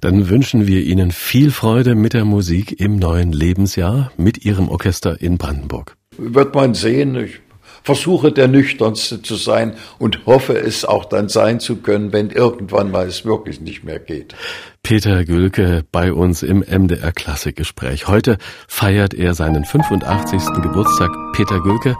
Dann 0.00 0.30
wünschen 0.30 0.66
wir 0.66 0.82
Ihnen 0.82 1.12
viel 1.12 1.50
Freude 1.50 1.94
mit 1.94 2.14
der 2.14 2.24
Musik 2.24 2.80
im 2.80 2.96
neuen 2.96 3.32
Lebensjahr 3.32 4.10
mit 4.16 4.44
Ihrem 4.44 4.68
Orchester 4.68 5.20
in 5.20 5.36
Brandenburg. 5.36 5.96
Wird 6.16 6.54
man 6.54 6.72
sehen. 6.72 7.16
Ich 7.16 7.40
versuche 7.86 8.32
der 8.32 8.48
Nüchternste 8.48 9.22
zu 9.22 9.36
sein 9.36 9.74
und 10.00 10.26
hoffe 10.26 10.58
es 10.58 10.84
auch 10.84 11.04
dann 11.04 11.28
sein 11.28 11.60
zu 11.60 11.76
können, 11.76 12.12
wenn 12.12 12.30
irgendwann 12.30 12.90
mal 12.90 13.06
es 13.06 13.24
wirklich 13.24 13.60
nicht 13.60 13.84
mehr 13.84 14.00
geht. 14.00 14.34
Peter 14.82 15.24
Gülke 15.24 15.84
bei 15.92 16.12
uns 16.12 16.42
im 16.42 16.64
MDR 16.68 17.12
Klassikgespräch. 17.12 18.08
Heute 18.08 18.38
feiert 18.66 19.14
er 19.14 19.34
seinen 19.34 19.64
85. 19.64 20.62
Geburtstag. 20.62 21.10
Peter 21.32 21.60
Gülke, 21.60 21.96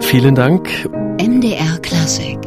vielen 0.00 0.34
Dank. 0.34 0.68
MDR 1.20 1.78
Klassik 1.82 2.38